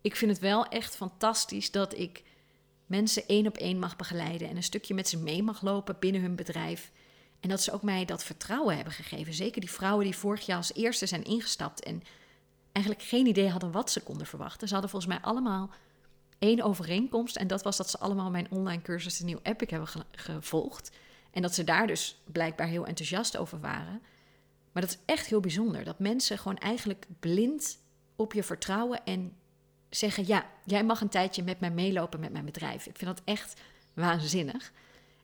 ik 0.00 0.16
vind 0.16 0.30
het 0.30 0.40
wel 0.40 0.66
echt 0.66 0.96
fantastisch 0.96 1.70
dat 1.70 1.98
ik 1.98 2.22
mensen 2.86 3.26
één 3.26 3.46
op 3.46 3.56
één 3.56 3.78
mag 3.78 3.96
begeleiden 3.96 4.48
en 4.48 4.56
een 4.56 4.62
stukje 4.62 4.94
met 4.94 5.08
ze 5.08 5.18
mee 5.18 5.42
mag 5.42 5.62
lopen 5.62 5.96
binnen 5.98 6.20
hun 6.20 6.36
bedrijf. 6.36 6.90
En 7.40 7.48
dat 7.48 7.62
ze 7.62 7.72
ook 7.72 7.82
mij 7.82 8.04
dat 8.04 8.24
vertrouwen 8.24 8.74
hebben 8.74 8.92
gegeven. 8.92 9.34
Zeker 9.34 9.60
die 9.60 9.70
vrouwen 9.70 10.04
die 10.04 10.16
vorig 10.16 10.46
jaar 10.46 10.56
als 10.56 10.74
eerste 10.74 11.06
zijn 11.06 11.24
ingestapt 11.24 11.82
en 11.82 12.02
eigenlijk 12.72 13.06
geen 13.06 13.26
idee 13.26 13.48
hadden 13.48 13.72
wat 13.72 13.90
ze 13.90 14.02
konden 14.02 14.26
verwachten. 14.26 14.66
Ze 14.68 14.72
hadden 14.72 14.90
volgens 14.90 15.12
mij 15.12 15.22
allemaal 15.22 15.70
één 16.38 16.62
overeenkomst. 16.62 17.36
En 17.36 17.46
dat 17.46 17.62
was 17.62 17.76
dat 17.76 17.90
ze 17.90 17.98
allemaal 17.98 18.30
mijn 18.30 18.50
online 18.50 18.82
cursus 18.82 19.16
de 19.16 19.24
Nieuw 19.24 19.40
Epic 19.42 19.70
hebben 19.70 19.88
gevolgd. 20.10 20.90
En 21.30 21.42
dat 21.42 21.54
ze 21.54 21.64
daar 21.64 21.86
dus 21.86 22.22
blijkbaar 22.24 22.66
heel 22.66 22.86
enthousiast 22.86 23.36
over 23.36 23.60
waren. 23.60 24.02
Maar 24.72 24.82
dat 24.82 24.90
is 24.90 24.98
echt 25.04 25.26
heel 25.26 25.40
bijzonder. 25.40 25.84
Dat 25.84 25.98
mensen 25.98 26.38
gewoon 26.38 26.58
eigenlijk 26.58 27.06
blind 27.20 27.78
op 28.16 28.32
je 28.32 28.42
vertrouwen 28.42 29.04
en 29.04 29.36
zeggen: 29.90 30.26
Ja, 30.26 30.46
jij 30.64 30.84
mag 30.84 31.00
een 31.00 31.08
tijdje 31.08 31.42
met 31.42 31.60
mij 31.60 31.70
meelopen 31.70 32.20
met 32.20 32.32
mijn 32.32 32.44
bedrijf. 32.44 32.86
Ik 32.86 32.96
vind 32.96 33.16
dat 33.16 33.24
echt 33.24 33.60
waanzinnig. 33.94 34.72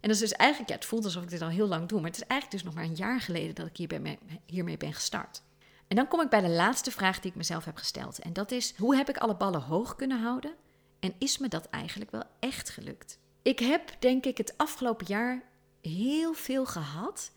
En 0.01 0.13
dat 0.13 0.23
is 0.23 0.29
dus 0.29 0.39
eigenlijk, 0.39 0.71
ja, 0.71 0.77
het 0.77 0.85
voelt 0.85 1.05
alsof 1.05 1.23
ik 1.23 1.29
dit 1.29 1.43
al 1.43 1.49
heel 1.49 1.67
lang 1.67 1.89
doe, 1.89 2.01
maar 2.01 2.11
het 2.11 2.21
is 2.21 2.27
eigenlijk 2.27 2.63
dus 2.63 2.73
nog 2.73 2.75
maar 2.75 2.91
een 2.91 3.07
jaar 3.07 3.21
geleden 3.21 3.55
dat 3.55 3.67
ik 3.67 3.77
hierbij, 3.77 4.19
hiermee 4.47 4.77
ben 4.77 4.93
gestart. 4.93 5.43
En 5.89 5.97
dan 5.97 6.09
kom 6.09 6.21
ik 6.21 6.29
bij 6.29 6.41
de 6.41 6.49
laatste 6.49 6.91
vraag 6.91 7.21
die 7.21 7.31
ik 7.31 7.37
mezelf 7.37 7.65
heb 7.65 7.77
gesteld. 7.77 8.19
En 8.19 8.33
dat 8.33 8.51
is: 8.51 8.77
hoe 8.77 8.97
heb 8.97 9.09
ik 9.09 9.17
alle 9.17 9.37
ballen 9.37 9.63
hoog 9.63 9.95
kunnen 9.95 10.21
houden? 10.21 10.55
En 11.01 11.15
is 11.19 11.39
me 11.39 11.49
dat 11.49 11.69
eigenlijk 11.69 12.11
wel 12.11 12.25
echt 12.39 12.71
gelukt? 12.71 13.19
Ik 13.43 13.59
heb, 13.59 13.97
denk 13.99 14.25
ik, 14.25 14.39
het 14.39 14.55
afgelopen 14.57 15.07
jaar 15.07 15.43
heel 15.81 16.33
veel 16.35 16.67
gehad 16.67 17.33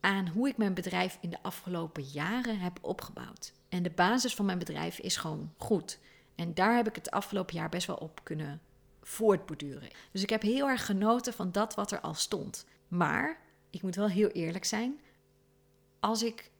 aan 0.00 0.28
hoe 0.28 0.48
ik 0.48 0.56
mijn 0.56 0.74
bedrijf 0.74 1.18
in 1.20 1.30
de 1.30 1.42
afgelopen 1.42 2.02
jaren 2.02 2.58
heb 2.58 2.78
opgebouwd. 2.80 3.52
En 3.68 3.82
de 3.82 3.90
basis 3.90 4.34
van 4.34 4.44
mijn 4.44 4.58
bedrijf 4.58 4.98
is 4.98 5.16
gewoon 5.16 5.54
goed. 5.56 5.98
En 6.34 6.54
daar 6.54 6.76
heb 6.76 6.88
ik 6.88 6.94
het 6.94 7.10
afgelopen 7.10 7.54
jaar 7.54 7.68
best 7.68 7.86
wel 7.86 7.96
op 7.96 8.20
kunnen 8.22 8.60
voortborduren. 9.02 9.88
Dus 10.12 10.22
ik 10.22 10.30
heb 10.30 10.42
heel 10.42 10.68
erg 10.68 10.86
genoten 10.86 11.32
van 11.32 11.52
dat 11.52 11.74
wat 11.74 11.90
er 11.90 12.00
al 12.00 12.14
stond. 12.14 12.66
Maar 12.88 13.40
ik 13.70 13.82
moet 13.82 13.94
wel 13.96 14.08
heel 14.08 14.28
eerlijk 14.28 14.64
zijn. 14.64 15.00
Als 16.00 16.22
ik 16.22 16.50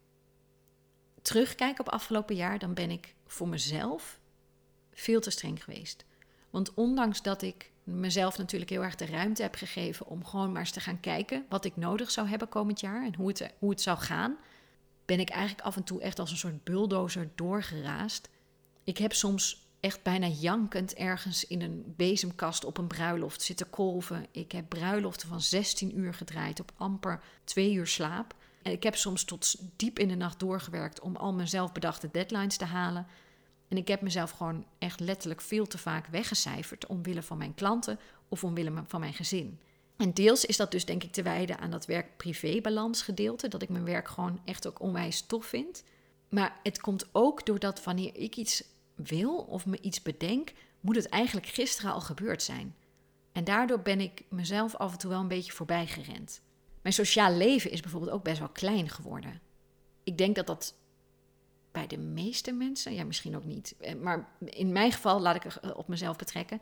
terugkijk 1.22 1.80
op 1.80 1.88
afgelopen 1.88 2.36
jaar, 2.36 2.58
dan 2.58 2.74
ben 2.74 2.90
ik 2.90 3.14
voor 3.26 3.48
mezelf 3.48 4.18
veel 4.92 5.20
te 5.20 5.30
streng 5.30 5.64
geweest. 5.64 6.04
Want 6.50 6.74
ondanks 6.74 7.22
dat 7.22 7.42
ik 7.42 7.70
mezelf 7.84 8.38
natuurlijk 8.38 8.70
heel 8.70 8.82
erg 8.82 8.94
de 8.94 9.06
ruimte 9.06 9.42
heb 9.42 9.54
gegeven 9.54 10.06
om 10.06 10.24
gewoon 10.24 10.52
maar 10.52 10.60
eens 10.60 10.70
te 10.70 10.80
gaan 10.80 11.00
kijken 11.00 11.44
wat 11.48 11.64
ik 11.64 11.76
nodig 11.76 12.10
zou 12.10 12.28
hebben 12.28 12.48
komend 12.48 12.80
jaar 12.80 13.04
en 13.04 13.14
hoe 13.14 13.28
het, 13.28 13.50
hoe 13.58 13.70
het 13.70 13.80
zou 13.80 13.98
gaan, 13.98 14.36
ben 15.04 15.20
ik 15.20 15.30
eigenlijk 15.30 15.66
af 15.66 15.76
en 15.76 15.84
toe 15.84 16.00
echt 16.00 16.18
als 16.18 16.30
een 16.30 16.36
soort 16.36 16.64
bulldozer 16.64 17.30
doorgeraasd. 17.34 18.28
Ik 18.84 18.98
heb 18.98 19.12
soms 19.12 19.68
echt 19.80 20.02
bijna 20.02 20.26
jankend 20.26 20.94
ergens 20.94 21.46
in 21.46 21.62
een 21.62 21.94
bezemkast 21.96 22.64
op 22.64 22.78
een 22.78 22.86
bruiloft 22.86 23.42
zitten 23.42 23.70
kolven. 23.70 24.26
Ik 24.30 24.52
heb 24.52 24.68
bruiloften 24.68 25.28
van 25.28 25.40
16 25.40 25.98
uur 25.98 26.14
gedraaid 26.14 26.60
op 26.60 26.72
amper 26.76 27.20
twee 27.44 27.72
uur 27.72 27.86
slaap. 27.86 28.34
Ik 28.62 28.82
heb 28.82 28.96
soms 28.96 29.24
tot 29.24 29.54
diep 29.76 29.98
in 29.98 30.08
de 30.08 30.14
nacht 30.14 30.38
doorgewerkt 30.38 31.00
om 31.00 31.16
al 31.16 31.32
mijn 31.32 31.48
zelfbedachte 31.48 32.08
deadlines 32.12 32.56
te 32.56 32.64
halen. 32.64 33.06
En 33.68 33.76
ik 33.76 33.88
heb 33.88 34.00
mezelf 34.00 34.30
gewoon 34.30 34.66
echt 34.78 35.00
letterlijk 35.00 35.40
veel 35.40 35.66
te 35.66 35.78
vaak 35.78 36.06
weggecijferd 36.06 36.86
omwille 36.86 37.22
van 37.22 37.38
mijn 37.38 37.54
klanten 37.54 37.98
of 38.28 38.44
omwille 38.44 38.84
van 38.86 39.00
mijn 39.00 39.14
gezin. 39.14 39.60
En 39.96 40.14
deels 40.14 40.44
is 40.44 40.56
dat 40.56 40.70
dus 40.70 40.84
denk 40.84 41.02
ik 41.04 41.12
te 41.12 41.22
wijden 41.22 41.58
aan 41.58 41.70
dat 41.70 41.86
werk-privé-balans 41.86 43.02
gedeelte, 43.02 43.48
dat 43.48 43.62
ik 43.62 43.68
mijn 43.68 43.84
werk 43.84 44.08
gewoon 44.08 44.40
echt 44.44 44.66
ook 44.66 44.80
onwijs 44.80 45.20
tof 45.20 45.46
vind. 45.46 45.84
Maar 46.28 46.60
het 46.62 46.80
komt 46.80 47.08
ook 47.12 47.46
doordat 47.46 47.84
wanneer 47.84 48.16
ik 48.16 48.36
iets 48.36 48.64
wil 48.94 49.36
of 49.36 49.66
me 49.66 49.80
iets 49.80 50.02
bedenk, 50.02 50.52
moet 50.80 50.96
het 50.96 51.08
eigenlijk 51.08 51.46
gisteren 51.46 51.92
al 51.92 52.00
gebeurd 52.00 52.42
zijn. 52.42 52.76
En 53.32 53.44
daardoor 53.44 53.80
ben 53.80 54.00
ik 54.00 54.22
mezelf 54.28 54.76
af 54.76 54.92
en 54.92 54.98
toe 54.98 55.10
wel 55.10 55.20
een 55.20 55.28
beetje 55.28 55.52
voorbij 55.52 55.86
gerend. 55.86 56.42
Mijn 56.82 56.94
sociaal 56.94 57.32
leven 57.32 57.70
is 57.70 57.80
bijvoorbeeld 57.80 58.12
ook 58.12 58.22
best 58.22 58.38
wel 58.38 58.48
klein 58.48 58.88
geworden. 58.88 59.40
Ik 60.04 60.18
denk 60.18 60.34
dat 60.34 60.46
dat 60.46 60.74
bij 61.72 61.86
de 61.86 61.98
meeste 61.98 62.52
mensen, 62.52 62.94
ja, 62.94 63.04
misschien 63.04 63.36
ook 63.36 63.44
niet, 63.44 63.74
eh, 63.78 63.94
maar 63.94 64.28
in 64.38 64.72
mijn 64.72 64.92
geval 64.92 65.20
laat 65.20 65.36
ik 65.36 65.42
het 65.42 65.60
eh, 65.60 65.70
op 65.76 65.88
mezelf 65.88 66.16
betrekken. 66.16 66.60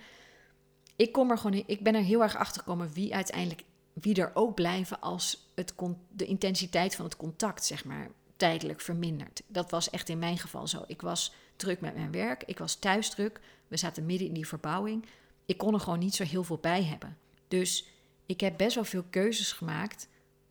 Ik, 0.97 1.13
kom 1.13 1.31
er 1.31 1.39
gewoon, 1.39 1.63
ik 1.67 1.83
ben 1.83 1.95
er 1.95 2.03
heel 2.03 2.23
erg 2.23 2.37
achter 2.37 2.63
gekomen 2.63 2.93
wie 2.93 3.15
uiteindelijk, 3.15 3.63
wie 3.93 4.15
er 4.15 4.31
ook 4.35 4.55
blijven 4.55 5.01
als 5.01 5.51
het, 5.55 5.75
de 6.09 6.25
intensiteit 6.25 6.95
van 6.95 7.05
het 7.05 7.17
contact, 7.17 7.65
zeg 7.65 7.85
maar, 7.85 8.11
tijdelijk 8.37 8.81
vermindert. 8.81 9.43
Dat 9.47 9.71
was 9.71 9.91
echt 9.91 10.09
in 10.09 10.19
mijn 10.19 10.39
geval 10.39 10.67
zo. 10.67 10.85
Ik 10.87 11.01
was 11.01 11.35
druk 11.57 11.81
met 11.81 11.95
mijn 11.95 12.13
werk, 12.13 12.43
ik 12.47 12.59
was 12.59 12.75
thuis 12.75 13.11
druk, 13.11 13.41
we 13.69 13.77
zaten 13.77 14.07
midden 14.07 14.29
in 14.29 14.35
die 14.35 14.47
verbouwing. 14.47 15.07
Ik 15.47 15.59
kon 15.59 15.75
er 15.75 15.81
gewoon 15.81 15.99
niet 15.99 16.15
zo 16.15 16.25
heel 16.25 16.45
veel 16.45 16.59
bij 16.59 16.85
hebben. 16.85 17.19
Dus 17.49 17.87
ik 18.29 18.41
heb 18.41 18.57
best 18.57 18.75
wel 18.75 18.85
veel 18.85 19.05
keuzes 19.11 19.53
gemaakt 19.53 20.09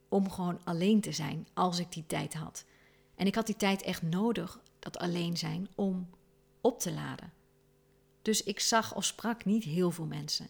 om 0.09 0.29
gewoon 0.29 0.59
alleen 0.63 1.01
te 1.01 1.11
zijn 1.11 1.47
als 1.53 1.79
ik 1.79 1.91
die 1.91 2.05
tijd 2.07 2.33
had. 2.33 2.65
En 3.15 3.25
ik 3.27 3.35
had 3.35 3.45
die 3.45 3.55
tijd 3.55 3.81
echt 3.81 4.01
nodig, 4.01 4.59
dat 4.79 4.97
alleen 4.97 5.37
zijn, 5.37 5.67
om 5.75 6.09
op 6.61 6.79
te 6.79 6.93
laden. 6.93 7.33
Dus 8.21 8.43
ik 8.43 8.59
zag 8.59 8.95
of 8.95 9.05
sprak 9.05 9.45
niet 9.45 9.63
heel 9.63 9.91
veel 9.91 10.05
mensen. 10.05 10.47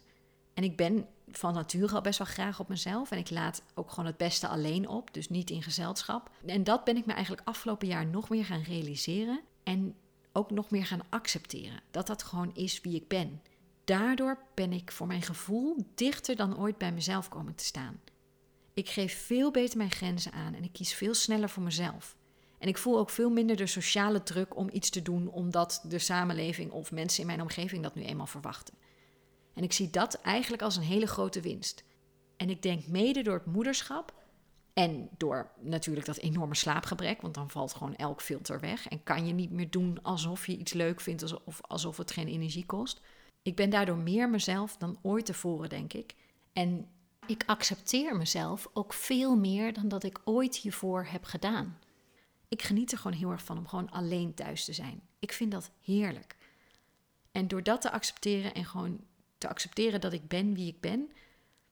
En 0.53 0.63
ik 0.63 0.77
ben 0.77 1.07
van 1.31 1.53
nature 1.53 1.95
al 1.95 2.01
best 2.01 2.17
wel 2.17 2.27
graag 2.27 2.59
op 2.59 2.67
mezelf. 2.67 3.11
En 3.11 3.17
ik 3.17 3.29
laat 3.29 3.61
ook 3.73 3.89
gewoon 3.89 4.05
het 4.05 4.17
beste 4.17 4.47
alleen 4.47 4.87
op, 4.87 5.13
dus 5.13 5.29
niet 5.29 5.49
in 5.49 5.63
gezelschap. 5.63 6.31
En 6.45 6.63
dat 6.63 6.83
ben 6.83 6.97
ik 6.97 7.05
me 7.05 7.13
eigenlijk 7.13 7.47
afgelopen 7.47 7.87
jaar 7.87 8.05
nog 8.05 8.29
meer 8.29 8.45
gaan 8.45 8.61
realiseren. 8.61 9.41
En 9.63 9.95
ook 10.31 10.51
nog 10.51 10.69
meer 10.69 10.85
gaan 10.85 11.05
accepteren. 11.09 11.81
Dat 11.91 12.07
dat 12.07 12.23
gewoon 12.23 12.55
is 12.55 12.81
wie 12.81 12.95
ik 12.95 13.07
ben. 13.07 13.41
Daardoor 13.87 14.37
ben 14.53 14.73
ik 14.73 14.91
voor 14.91 15.07
mijn 15.07 15.21
gevoel 15.21 15.75
dichter 15.95 16.35
dan 16.35 16.59
ooit 16.59 16.77
bij 16.77 16.91
mezelf 16.91 17.29
komen 17.29 17.55
te 17.55 17.63
staan. 17.63 17.99
Ik 18.73 18.89
geef 18.89 19.25
veel 19.25 19.51
beter 19.51 19.77
mijn 19.77 19.91
grenzen 19.91 20.31
aan 20.31 20.53
en 20.53 20.63
ik 20.63 20.73
kies 20.73 20.93
veel 20.93 21.13
sneller 21.13 21.49
voor 21.49 21.63
mezelf. 21.63 22.15
En 22.59 22.67
ik 22.67 22.77
voel 22.77 22.97
ook 22.97 23.09
veel 23.09 23.29
minder 23.29 23.55
de 23.55 23.67
sociale 23.67 24.23
druk 24.23 24.55
om 24.55 24.69
iets 24.71 24.89
te 24.89 25.01
doen 25.01 25.27
omdat 25.27 25.83
de 25.87 25.99
samenleving 25.99 26.71
of 26.71 26.91
mensen 26.91 27.21
in 27.21 27.27
mijn 27.27 27.41
omgeving 27.41 27.83
dat 27.83 27.95
nu 27.95 28.03
eenmaal 28.03 28.27
verwachten. 28.27 28.73
En 29.53 29.63
ik 29.63 29.73
zie 29.73 29.89
dat 29.89 30.13
eigenlijk 30.21 30.63
als 30.63 30.75
een 30.75 30.83
hele 30.83 31.07
grote 31.07 31.41
winst. 31.41 31.83
En 32.37 32.49
ik 32.49 32.61
denk 32.61 32.87
mede 32.87 33.21
door 33.21 33.37
het 33.37 33.45
moederschap 33.45 34.13
en 34.73 35.09
door 35.17 35.51
natuurlijk 35.59 36.05
dat 36.05 36.17
enorme 36.17 36.55
slaapgebrek, 36.55 37.21
want 37.21 37.33
dan 37.33 37.49
valt 37.49 37.73
gewoon 37.73 37.95
elk 37.95 38.21
filter 38.21 38.59
weg 38.59 38.87
en 38.87 39.03
kan 39.03 39.27
je 39.27 39.33
niet 39.33 39.51
meer 39.51 39.69
doen 39.69 40.01
alsof 40.01 40.45
je 40.45 40.57
iets 40.57 40.73
leuk 40.73 41.01
vindt 41.01 41.43
of 41.45 41.61
alsof 41.61 41.97
het 41.97 42.11
geen 42.11 42.27
energie 42.27 42.65
kost. 42.65 43.01
Ik 43.41 43.55
ben 43.55 43.69
daardoor 43.69 43.97
meer 43.97 44.29
mezelf 44.29 44.77
dan 44.77 44.99
ooit 45.01 45.25
tevoren, 45.25 45.69
denk 45.69 45.93
ik. 45.93 46.15
En 46.53 46.89
ik 47.27 47.43
accepteer 47.45 48.15
mezelf 48.15 48.69
ook 48.73 48.93
veel 48.93 49.35
meer 49.35 49.73
dan 49.73 49.87
dat 49.87 50.03
ik 50.03 50.19
ooit 50.23 50.55
hiervoor 50.55 51.05
heb 51.09 51.23
gedaan. 51.23 51.79
Ik 52.47 52.61
geniet 52.61 52.91
er 52.91 52.97
gewoon 52.97 53.17
heel 53.17 53.31
erg 53.31 53.43
van 53.43 53.57
om 53.57 53.67
gewoon 53.67 53.89
alleen 53.89 54.33
thuis 54.33 54.65
te 54.65 54.73
zijn. 54.73 55.01
Ik 55.19 55.31
vind 55.33 55.51
dat 55.51 55.71
heerlijk. 55.81 56.35
En 57.31 57.47
door 57.47 57.63
dat 57.63 57.81
te 57.81 57.91
accepteren 57.91 58.53
en 58.53 58.65
gewoon 58.65 58.99
te 59.37 59.49
accepteren 59.49 60.01
dat 60.01 60.13
ik 60.13 60.27
ben 60.27 60.53
wie 60.53 60.67
ik 60.67 60.81
ben, 60.81 61.11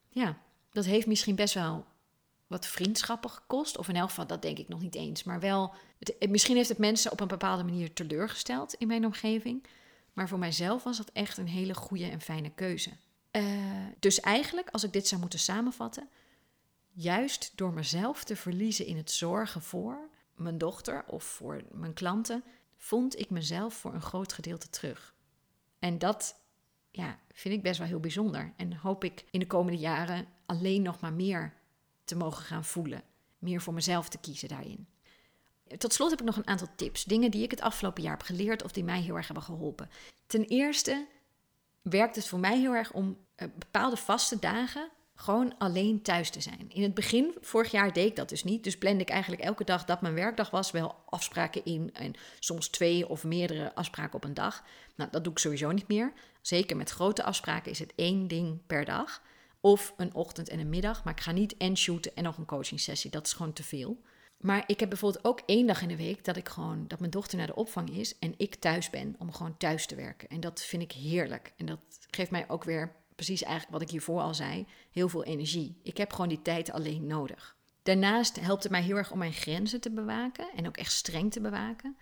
ja, 0.10 0.38
dat 0.71 0.86
heeft 0.86 1.08
misschien 1.08 1.36
best 1.36 1.54
wel 1.54 1.86
wat 2.47 2.65
vriendschappen 2.67 3.30
gekost. 3.30 3.78
Of 3.78 3.89
in 3.89 3.95
elk 3.95 4.10
geval, 4.10 4.28
dat 4.28 4.41
denk 4.41 4.58
ik 4.58 4.67
nog 4.67 4.82
niet 4.82 4.95
eens. 4.95 5.23
Maar 5.23 5.39
wel, 5.39 5.73
het, 5.99 6.30
misschien 6.30 6.56
heeft 6.56 6.69
het 6.69 6.78
mensen 6.78 7.12
op 7.12 7.19
een 7.19 7.28
bepaalde 7.28 7.63
manier 7.63 7.93
teleurgesteld 7.93 8.73
in 8.73 8.88
mijn 8.88 9.06
omgeving. 9.06 9.63
Maar 10.15 10.28
voor 10.28 10.39
mijzelf 10.39 10.84
was 10.84 10.97
dat 10.97 11.10
echt 11.10 11.38
een 11.38 11.47
hele 11.47 11.73
goede 11.73 12.06
en 12.06 12.21
fijne 12.21 12.49
keuze. 12.49 12.91
Uh, 13.32 13.43
dus 13.99 14.19
eigenlijk, 14.19 14.69
als 14.69 14.84
ik 14.84 14.93
dit 14.93 15.08
zou 15.08 15.21
moeten 15.21 15.39
samenvatten, 15.39 16.10
juist 16.91 17.51
door 17.56 17.73
mezelf 17.73 18.23
te 18.23 18.36
verliezen 18.36 18.86
in 18.86 18.97
het 18.97 19.12
zorgen 19.12 19.62
voor 19.62 20.10
mijn 20.36 20.58
dochter 20.58 21.04
of 21.08 21.23
voor 21.23 21.63
mijn 21.71 21.93
klanten, 21.93 22.43
vond 22.78 23.19
ik 23.19 23.30
mezelf 23.30 23.73
voor 23.73 23.93
een 23.93 24.01
groot 24.01 24.34
gedeelte 24.34 24.69
terug. 24.69 25.13
En 25.80 25.97
dat 25.97 26.36
ja, 26.91 27.19
vind 27.32 27.54
ik 27.54 27.63
best 27.63 27.80
wel 27.80 27.88
heel 27.88 27.99
bijzonder. 27.99 28.54
En 28.58 28.73
hoop 28.73 29.04
ik 29.04 29.25
in 29.32 29.39
de 29.39 29.47
komende 29.47 29.80
jaren 29.80 30.28
alleen 30.45 30.82
nog 30.82 30.99
maar 30.99 31.13
meer 31.13 31.54
te 32.04 32.15
mogen 32.15 32.43
gaan 32.43 32.65
voelen. 32.65 33.04
Meer 33.38 33.62
voor 33.62 33.73
mezelf 33.73 34.10
te 34.10 34.17
kiezen 34.17 34.49
daarin. 34.49 34.88
Tot 35.78 35.93
slot 35.93 36.10
heb 36.10 36.19
ik 36.19 36.25
nog 36.25 36.38
een 36.38 36.47
aantal 36.47 36.67
tips. 36.75 37.04
Dingen 37.04 37.32
die 37.32 37.43
ik 37.43 37.51
het 37.51 37.62
afgelopen 37.62 38.04
jaar 38.04 38.12
heb 38.12 38.25
geleerd 38.25 38.63
of 38.63 38.71
die 38.71 38.84
mij 38.84 39.01
heel 39.01 39.15
erg 39.15 39.25
hebben 39.25 39.43
geholpen. 39.43 39.89
Ten 40.28 40.43
eerste 40.43 41.08
werkt 41.82 42.15
het 42.15 42.28
voor 42.28 42.39
mij 42.39 42.60
heel 42.60 42.73
erg 42.73 42.91
om 42.91 43.17
eh, 43.36 43.47
bepaalde 43.58 43.97
vaste 43.97 44.39
dagen 44.39 44.89
gewoon 45.15 45.58
alleen 45.58 46.01
thuis 46.01 46.30
te 46.30 46.41
zijn. 46.41 46.65
In 46.69 46.82
het 46.82 46.93
begin, 46.93 47.38
vorig 47.41 47.71
jaar, 47.71 47.93
deed 47.93 48.10
ik 48.10 48.15
dat 48.15 48.30
dus 48.30 48.43
niet. 48.43 48.63
Dus 48.63 48.78
plande 48.78 49.01
ik 49.01 49.10
eigenlijk 49.10 49.41
elke 49.41 49.63
dag 49.63 49.86
dat 49.86 50.01
mijn 50.01 50.13
werkdag 50.13 50.49
was, 50.49 50.71
wel 50.71 50.95
afspraken 51.06 51.65
in. 51.65 51.89
En 51.93 52.13
soms 52.39 52.67
twee 52.67 53.10
of 53.10 53.23
meerdere 53.23 53.75
afspraken 53.75 54.15
op 54.15 54.23
een 54.23 54.34
dag. 54.34 54.63
Nou, 54.95 55.10
dat 55.12 55.23
doe 55.23 55.34
ik 55.34 55.39
sowieso 55.39 55.71
niet 55.71 55.88
meer. 55.88 56.13
Zeker 56.41 56.78
met 56.78 56.89
grote 56.89 57.23
afspraken 57.23 57.71
is 57.71 57.80
het 57.80 57.93
één 57.95 58.28
ding 58.28 58.65
per 58.67 58.86
dag. 58.86 59.21
Of 59.60 59.93
een 59.97 60.13
ochtend 60.13 60.49
en 60.49 60.60
een 60.60 60.69
middag. 60.69 61.04
Maar 61.04 61.13
ik 61.13 61.21
ga 61.21 61.32
niet 61.32 61.58
en 61.58 61.78
shooten 61.78 62.15
en 62.15 62.23
nog 62.23 62.38
een 62.38 62.45
coaching 62.45 62.80
sessie. 62.80 63.12
Dat 63.12 63.25
is 63.25 63.34
gewoon 63.34 63.54
te 63.54 63.63
veel. 63.63 64.01
Maar 64.37 64.63
ik 64.67 64.79
heb 64.79 64.89
bijvoorbeeld 64.89 65.25
ook 65.25 65.41
één 65.45 65.67
dag 65.67 65.81
in 65.81 65.87
de 65.87 65.95
week 65.95 66.25
dat 66.25 66.37
ik 66.37 66.49
gewoon 66.49 66.87
dat 66.87 66.99
mijn 66.99 67.11
dochter 67.11 67.37
naar 67.37 67.47
de 67.47 67.55
opvang 67.55 67.89
is 67.89 68.19
en 68.19 68.33
ik 68.37 68.55
thuis 68.55 68.89
ben 68.89 69.15
om 69.19 69.31
gewoon 69.31 69.57
thuis 69.57 69.85
te 69.85 69.95
werken. 69.95 70.29
En 70.29 70.39
dat 70.39 70.61
vind 70.61 70.81
ik 70.81 70.91
heerlijk. 70.91 71.53
En 71.57 71.65
dat 71.65 71.79
geeft 72.09 72.31
mij 72.31 72.49
ook 72.49 72.63
weer 72.63 72.95
precies 73.15 73.43
eigenlijk 73.43 73.73
wat 73.73 73.81
ik 73.81 73.89
hiervoor 73.89 74.21
al 74.21 74.33
zei, 74.33 74.67
heel 74.91 75.09
veel 75.09 75.23
energie. 75.23 75.79
Ik 75.83 75.97
heb 75.97 76.11
gewoon 76.11 76.29
die 76.29 76.41
tijd 76.41 76.71
alleen 76.71 77.07
nodig. 77.07 77.55
Daarnaast 77.83 78.39
helpt 78.39 78.63
het 78.63 78.71
mij 78.71 78.81
heel 78.81 78.95
erg 78.95 79.11
om 79.11 79.17
mijn 79.17 79.33
grenzen 79.33 79.81
te 79.81 79.91
bewaken 79.91 80.47
en 80.55 80.67
ook 80.67 80.77
echt 80.77 80.91
streng 80.91 81.31
te 81.31 81.41
bewaken. 81.41 81.97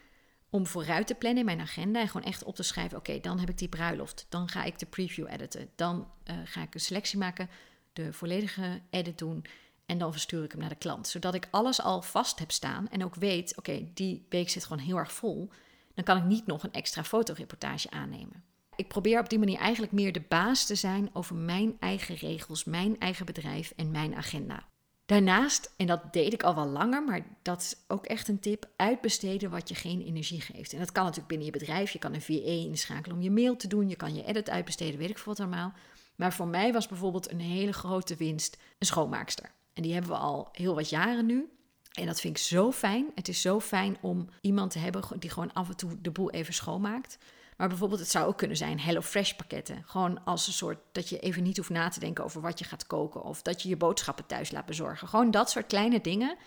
Om 0.50 0.68
vooruit 0.68 1.08
te 1.08 1.16
plannen 1.16 1.40
in 1.40 1.46
mijn 1.46 1.60
agenda 1.60 2.00
en 2.00 2.08
gewoon 2.08 2.28
echt 2.28 2.44
op 2.44 2.56
te 2.56 2.64
schrijven: 2.64 2.98
oké, 2.98 3.20
dan 3.20 3.40
heb 3.40 3.50
ik 3.50 3.58
die 3.58 3.68
bruiloft. 3.68 4.26
Dan 4.30 4.50
ga 4.50 4.64
ik 4.64 4.80
de 4.80 4.86
preview 4.86 5.28
editen. 5.30 5.70
Dan 5.76 6.08
uh, 6.26 6.36
ga 6.46 6.62
ik 6.62 6.74
een 6.74 6.80
selectie 6.80 7.18
maken, 7.18 7.50
de 7.94 8.14
volledige 8.14 8.82
edit 8.90 9.18
doen. 9.18 9.46
En 9.94 10.00
dan 10.00 10.12
verstuur 10.12 10.44
ik 10.44 10.52
hem 10.52 10.60
naar 10.60 10.70
de 10.70 10.76
klant. 10.76 11.08
Zodat 11.08 11.34
ik 11.34 11.48
alles 11.52 11.82
al 11.82 12.02
vast 12.02 12.40
heb 12.40 12.52
staan 12.52 12.90
en 12.90 13.04
ook 13.04 13.16
weet: 13.16 13.58
oké, 13.58 13.88
die 13.94 14.26
week 14.30 14.50
zit 14.50 14.64
gewoon 14.66 14.84
heel 14.84 14.98
erg 14.98 15.12
vol. 15.12 15.50
Dan 15.94 16.04
kan 16.04 16.18
ik 16.18 16.24
niet 16.24 16.46
nog 16.46 16.64
een 16.64 16.74
extra 16.74 17.04
fotoreportage 17.04 17.90
aannemen. 17.90 18.44
Ik 18.76 18.88
probeer 18.88 19.20
op 19.20 19.30
die 19.30 19.40
manier 19.40 19.60
eigenlijk 19.60 19.92
meer 19.92 20.12
de 20.12 20.24
baas 20.28 20.66
te 20.66 20.76
zijn 20.76 21.10
over 21.14 21.36
mijn 21.36 21.78
eigen 21.80 22.16
regels, 22.16 22.64
mijn 22.64 23.00
eigen 23.00 23.26
bedrijf 23.26 23.74
en 23.76 23.92
mijn 23.92 24.16
agenda. 24.16 24.64
Daarnaast, 25.06 25.74
en 25.78 25.88
dat 25.88 26.14
deed 26.14 26.34
ik 26.34 26.44
al 26.44 26.56
wel 26.56 26.68
langer, 26.68 27.04
maar 27.04 27.26
dat 27.42 27.62
is 27.62 27.76
ook 27.88 28.06
echt 28.06 28.28
een 28.28 28.40
tip, 28.40 28.70
uitbesteden 28.76 29.50
wat 29.50 29.70
je 29.70 29.76
geen 29.76 30.02
energie 30.02 30.42
geeft. 30.42 30.74
En 30.74 30.80
dat 30.80 30.92
kan 30.92 31.04
natuurlijk 31.04 31.30
binnen 31.30 31.48
je 31.48 31.60
bedrijf. 31.60 31.92
Je 31.92 32.00
kan 32.00 32.14
een 32.14 32.22
VA 32.22 32.68
inschakelen 32.70 33.18
om 33.18 33.24
je 33.24 33.32
mail 33.32 33.56
te 33.56 33.68
doen, 33.68 33.90
je 33.90 33.96
kan 33.96 34.16
je 34.16 34.26
edit 34.26 34.50
uitbesteden, 34.50 35.00
weet 35.00 35.10
ik 35.10 35.18
veel 35.18 35.34
wat 35.34 35.40
allemaal. 35.40 35.74
Maar 36.16 36.34
voor 36.34 36.48
mij 36.48 36.74
was 36.74 36.88
bijvoorbeeld 36.88 37.32
een 37.32 37.40
hele 37.40 37.74
grote 37.74 38.16
winst 38.16 38.58
een 38.80 38.86
schoonmaakster. 38.86 39.52
En 39.74 39.84
die 39.84 39.94
hebben 39.94 40.12
we 40.12 40.18
al 40.18 40.50
heel 40.52 40.76
wat 40.76 40.90
jaren 40.90 41.26
nu. 41.26 41.52
En 41.92 42.06
dat 42.06 42.20
vind 42.20 42.38
ik 42.38 42.44
zo 42.44 42.72
fijn. 42.72 43.12
Het 43.16 43.28
is 43.28 43.42
zo 43.42 43.60
fijn 43.60 43.98
om 44.02 44.30
iemand 44.42 44.72
te 44.72 44.80
hebben 44.80 45.04
die 45.20 45.30
gewoon 45.30 45.54
af 45.54 45.70
en 45.70 45.78
toe 45.78 46.02
de 46.02 46.12
boel 46.12 46.32
even 46.32 46.54
schoonmaakt. 46.54 47.18
Maar 47.58 47.68
bijvoorbeeld, 47.68 48.00
het 48.00 48.10
zou 48.10 48.28
ook 48.28 48.38
kunnen 48.38 48.58
zijn 48.58 48.80
HelloFresh 48.80 49.34
pakketten. 49.34 49.84
Gewoon 49.86 50.24
als 50.24 50.48
een 50.48 50.54
soort 50.54 50.80
dat 50.92 51.10
je 51.10 51.20
even 51.20 51.44
niet 51.44 51.58
hoeft 51.58 51.70
na 51.70 51.90
te 51.90 52.00
denken 52.00 52.24
over 52.24 52.42
wat 52.42 52.60
je 52.60 52.66
gaat 52.66 52.88
koken. 52.88 53.24
Of 53.24 53.42
dat 53.42 53.62
je 53.62 53.70
je 53.70 53.78
boodschappen 53.78 54.26
thuis 54.26 54.52
laat 54.52 54.66
bezorgen. 54.66 55.08
Gewoon 55.08 55.32
dat 55.32 55.50
soort 55.50 55.68
kleine 55.68 56.02
dingen 56.02 56.38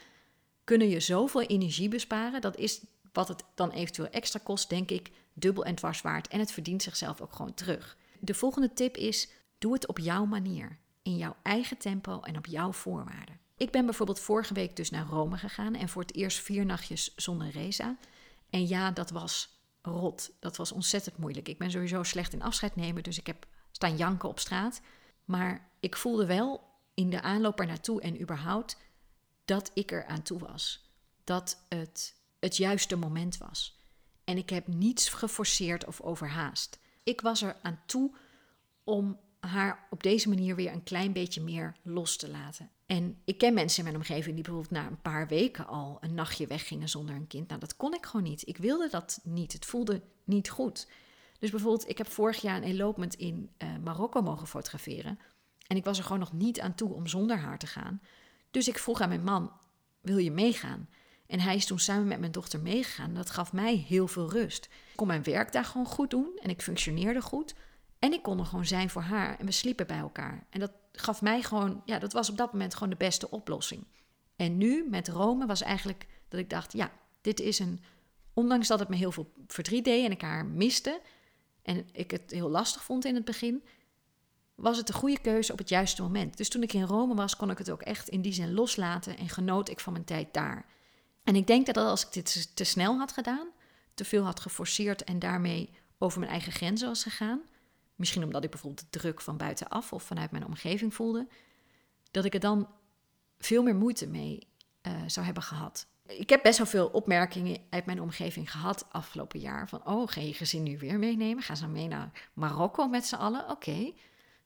kunnen 0.65 0.89
je 0.89 1.01
zoveel 1.01 1.43
energie 1.43 1.89
besparen. 1.89 2.41
Dat 2.41 2.57
is 2.57 2.81
wat 3.13 3.29
het 3.29 3.45
dan 3.55 3.71
eventueel 3.71 4.09
extra 4.09 4.41
kost, 4.43 4.69
denk 4.69 4.91
ik, 4.91 5.11
dubbel 5.33 5.65
en 5.65 5.75
dwars 5.75 6.01
waard. 6.01 6.29
En 6.29 6.39
het 6.39 6.53
verdient 6.53 6.83
zichzelf 6.83 7.21
ook 7.21 7.33
gewoon 7.33 7.55
terug. 7.55 7.97
De 8.21 8.35
volgende 8.35 8.73
tip 8.73 8.97
is: 8.97 9.29
doe 9.59 9.73
het 9.73 9.87
op 9.87 9.99
jouw 9.99 10.25
manier. 10.25 10.79
In 11.07 11.17
jouw 11.17 11.37
eigen 11.43 11.79
tempo 11.79 12.21
en 12.21 12.37
op 12.37 12.47
jouw 12.47 12.73
voorwaarden. 12.73 13.41
Ik 13.57 13.71
ben 13.71 13.85
bijvoorbeeld 13.85 14.21
vorige 14.21 14.55
week 14.55 14.77
dus 14.77 14.91
naar 14.91 15.07
Rome 15.07 15.37
gegaan 15.37 15.75
en 15.75 15.89
voor 15.89 16.03
het 16.03 16.15
eerst 16.15 16.39
vier 16.39 16.67
nachtjes 16.67 17.15
zonder 17.15 17.51
Reza. 17.51 17.97
En 18.51 18.69
ja, 18.69 18.91
dat 18.91 19.11
was 19.11 19.61
rot. 19.83 20.31
Dat 20.41 20.57
was 20.57 20.73
ontzettend 20.73 21.19
moeilijk. 21.19 21.49
Ik 21.49 21.59
ben 21.59 21.71
sowieso 21.71 22.03
slecht 22.03 22.33
in 22.33 22.43
afscheid 22.43 22.77
nemen, 22.77 23.03
dus 23.03 23.19
ik 23.19 23.27
heb 23.27 23.47
staan 23.71 23.97
janken 23.97 24.29
op 24.29 24.39
straat. 24.39 24.81
Maar 25.25 25.71
ik 25.81 25.97
voelde 25.97 26.27
wel 26.27 26.65
in 26.95 27.11
de 27.11 27.23
aanloop 27.23 27.61
er 27.61 27.67
naartoe 27.67 28.01
en 28.01 28.21
überhaupt 28.21 28.77
dat 29.45 29.71
ik 29.75 29.93
er 29.93 30.07
aan 30.07 30.23
toe 30.23 30.39
was. 30.39 30.91
Dat 31.25 31.65
het 31.69 32.15
het 32.41 32.57
juiste 32.57 32.97
moment 32.97 33.39
was. 33.39 33.81
En 34.25 34.37
ik 34.37 34.51
heb 34.51 34.67
niets 34.67 35.09
geforceerd 35.09 35.85
of 35.85 36.01
overhaast. 36.01 36.79
Ik 37.03 37.21
was 37.21 37.43
er 37.43 37.57
aan 37.63 37.81
toe 37.87 38.15
om 38.85 39.19
haar 39.47 39.87
op 39.91 40.03
deze 40.03 40.29
manier 40.29 40.57
weer 40.57 40.73
een 40.73 40.83
klein 40.83 41.13
beetje 41.13 41.41
meer 41.41 41.77
los 41.83 42.17
te 42.17 42.31
laten. 42.31 42.71
En 42.87 43.19
ik 43.25 43.39
ken 43.39 43.55
mensen 43.55 43.79
in 43.79 43.85
mijn 43.85 43.97
omgeving 43.97 44.35
die 44.35 44.45
bijvoorbeeld 44.45 44.71
na 44.71 44.87
een 44.87 45.01
paar 45.01 45.29
weken 45.29 45.67
al 45.67 45.99
een 46.01 46.15
nachtje 46.15 46.47
weggingen 46.47 46.89
zonder 46.89 47.15
een 47.15 47.27
kind. 47.27 47.49
Nou, 47.49 47.61
dat 47.61 47.77
kon 47.77 47.95
ik 47.95 48.07
gewoon 48.07 48.27
niet. 48.27 48.49
Ik 48.49 48.57
wilde 48.57 48.89
dat 48.91 49.21
niet. 49.23 49.53
Het 49.53 49.67
voelde 49.67 50.03
niet 50.25 50.51
goed. 50.51 50.89
Dus 51.39 51.51
bijvoorbeeld, 51.51 51.89
ik 51.89 51.99
heb 51.99 52.09
vorig 52.09 52.43
jaar 52.43 52.57
een 52.57 52.63
elopement 52.63 53.15
in 53.15 53.51
uh, 53.59 53.69
Marokko 53.85 54.23
mogen 54.23 54.47
fotograferen. 54.47 55.19
En 55.67 55.77
ik 55.77 55.85
was 55.85 55.99
er 55.99 56.05
gewoon 56.05 56.19
nog 56.19 56.33
niet 56.33 56.61
aan 56.61 56.75
toe 56.75 56.93
om 56.93 57.07
zonder 57.07 57.39
haar 57.39 57.59
te 57.59 57.67
gaan. 57.67 58.01
Dus 58.51 58.69
ik 58.69 58.79
vroeg 58.79 59.01
aan 59.01 59.09
mijn 59.09 59.25
man: 59.25 59.53
Wil 60.01 60.19
je 60.19 60.31
meegaan? 60.31 60.89
En 61.27 61.41
hij 61.41 61.57
is 61.57 61.67
toen 61.67 61.79
samen 61.79 62.07
met 62.07 62.21
mijn 62.21 62.33
dochter 62.33 62.61
meegegaan. 62.61 63.15
Dat 63.15 63.31
gaf 63.31 63.53
mij 63.53 63.75
heel 63.75 64.09
veel 64.09 64.31
rust. 64.31 64.65
Ik 64.65 64.97
kon 64.97 65.07
mijn 65.07 65.23
werk 65.23 65.53
daar 65.53 65.65
gewoon 65.65 65.87
goed 65.87 66.11
doen 66.11 66.39
en 66.43 66.51
ik 66.51 66.63
functioneerde 66.63 67.21
goed. 67.21 67.55
En 67.99 68.13
ik 68.13 68.23
kon 68.23 68.39
er 68.39 68.45
gewoon 68.45 68.67
zijn 68.67 68.91
voor 68.91 69.03
haar 69.03 69.39
en 69.39 69.47
we 69.47 69.53
sliepen 69.53 69.87
bij 69.87 69.99
elkaar. 69.99 70.47
En 70.51 70.61
dat 70.61 70.73
gaf 70.93 71.23
mij 71.23 71.43
gewoon, 71.43 71.83
ja, 71.85 71.99
dat 71.99 72.13
was 72.13 72.31
op 72.31 72.37
dat 72.37 72.53
moment 72.53 72.75
gewoon 72.75 72.91
de 72.91 72.97
beste 72.97 73.31
oplossing. 73.31 73.87
En 74.37 74.57
nu 74.57 74.87
met 74.89 75.09
Rome 75.09 75.47
was 75.47 75.63
eigenlijk 75.63 76.07
dat 76.29 76.41
ik 76.41 76.51
dacht, 76.51 76.73
ja, 76.73 76.93
dit 77.21 77.41
is 77.41 77.59
een, 77.59 77.81
ondanks 78.35 78.69
dat 78.69 78.79
het 78.79 78.89
me 78.89 78.97
heel 78.97 79.13
veel 79.13 79.33
verdriet 79.47 79.85
deed 79.85 80.05
en 80.05 80.11
ik 80.11 80.21
haar 80.21 80.47
miste 80.47 81.01
en 81.63 81.89
ik 81.93 82.11
het 82.11 82.31
heel 82.31 82.49
lastig 82.49 82.85
vond 82.85 83.05
in 83.05 83.15
het 83.15 83.25
begin, 83.25 83.63
was 84.55 84.77
het 84.77 84.87
de 84.87 84.93
goede 84.93 85.21
keuze 85.21 85.53
op 85.53 85.59
het 85.59 85.69
juiste 85.69 86.03
moment. 86.03 86.37
Dus 86.37 86.49
toen 86.49 86.63
ik 86.63 86.73
in 86.73 86.83
Rome 86.83 87.15
was, 87.15 87.37
kon 87.37 87.51
ik 87.51 87.59
het 87.59 87.71
ook 87.71 87.83
echt 87.83 88.09
in 88.09 88.23
die 88.23 88.33
zin 88.33 88.55
loslaten 88.55 89.17
en 89.17 89.29
genoot 89.29 89.69
ik 89.69 89.81
van 89.81 89.93
mijn 89.93 90.05
tijd 90.05 90.35
daar. 90.35 90.67
En 91.25 91.37
ik 91.37 91.47
denk 91.47 91.67
dat 91.67 91.77
als 91.77 92.07
ik 92.07 92.13
dit 92.13 92.57
te 92.57 92.65
snel 92.65 92.99
had 92.99 93.13
gedaan, 93.13 93.49
te 93.95 94.05
veel 94.05 94.25
had 94.25 94.41
geforceerd 94.41 95.05
en 95.05 95.19
daarmee 95.19 95.71
over 95.99 96.19
mijn 96.19 96.31
eigen 96.31 96.53
grenzen 96.53 96.89
was 96.89 97.03
gegaan, 97.03 97.41
Misschien 97.97 98.25
omdat 98.25 98.45
ik 98.45 98.51
bijvoorbeeld 98.51 98.93
de 98.93 98.99
druk 98.99 99.21
van 99.21 99.37
buitenaf 99.37 99.93
of 99.93 100.03
vanuit 100.03 100.31
mijn 100.31 100.47
omgeving 100.47 100.95
voelde. 100.95 101.29
Dat 102.11 102.25
ik 102.25 102.35
er 102.35 102.41
dan 102.41 102.69
veel 103.39 103.63
meer 103.63 103.77
moeite 103.77 104.07
mee 104.07 104.49
uh, 104.83 104.93
zou 105.07 105.27
hebben 105.27 105.43
gehad. 105.43 105.87
Ik 106.07 106.31
heb 106.31 106.43
best 106.43 106.59
wel 106.59 106.67
veel 106.67 106.87
opmerkingen 106.87 107.61
uit 107.71 107.87
mijn 107.87 108.01
omgeving 108.01 108.51
gehad 108.51 108.87
afgelopen 108.91 109.41
jaar. 109.41 109.69
Van, 109.69 109.87
oh, 109.87 110.09
ga 110.09 110.21
je 110.21 110.35
gezin 110.35 110.63
nu 110.63 110.79
weer 110.79 110.99
meenemen? 110.99 111.43
Gaan 111.43 111.57
ze 111.57 111.67
mee 111.67 111.89
naar 111.89 112.31
Marokko 112.33 112.89
met 112.89 113.07
z'n 113.07 113.15
allen? 113.15 113.51
Oké, 113.51 113.93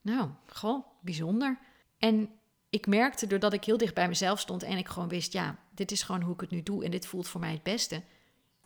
nou, 0.00 0.30
gewoon 0.46 0.84
bijzonder. 1.00 1.58
En 1.98 2.30
ik 2.70 2.86
merkte, 2.86 3.26
doordat 3.26 3.52
ik 3.52 3.64
heel 3.64 3.76
dicht 3.76 3.94
bij 3.94 4.08
mezelf 4.08 4.40
stond 4.40 4.62
en 4.62 4.76
ik 4.76 4.88
gewoon 4.88 5.08
wist, 5.08 5.32
ja, 5.32 5.58
dit 5.74 5.90
is 5.90 6.02
gewoon 6.02 6.22
hoe 6.22 6.34
ik 6.34 6.40
het 6.40 6.50
nu 6.50 6.62
doe 6.62 6.84
en 6.84 6.90
dit 6.90 7.06
voelt 7.06 7.28
voor 7.28 7.40
mij 7.40 7.52
het 7.52 7.62
beste, 7.62 8.02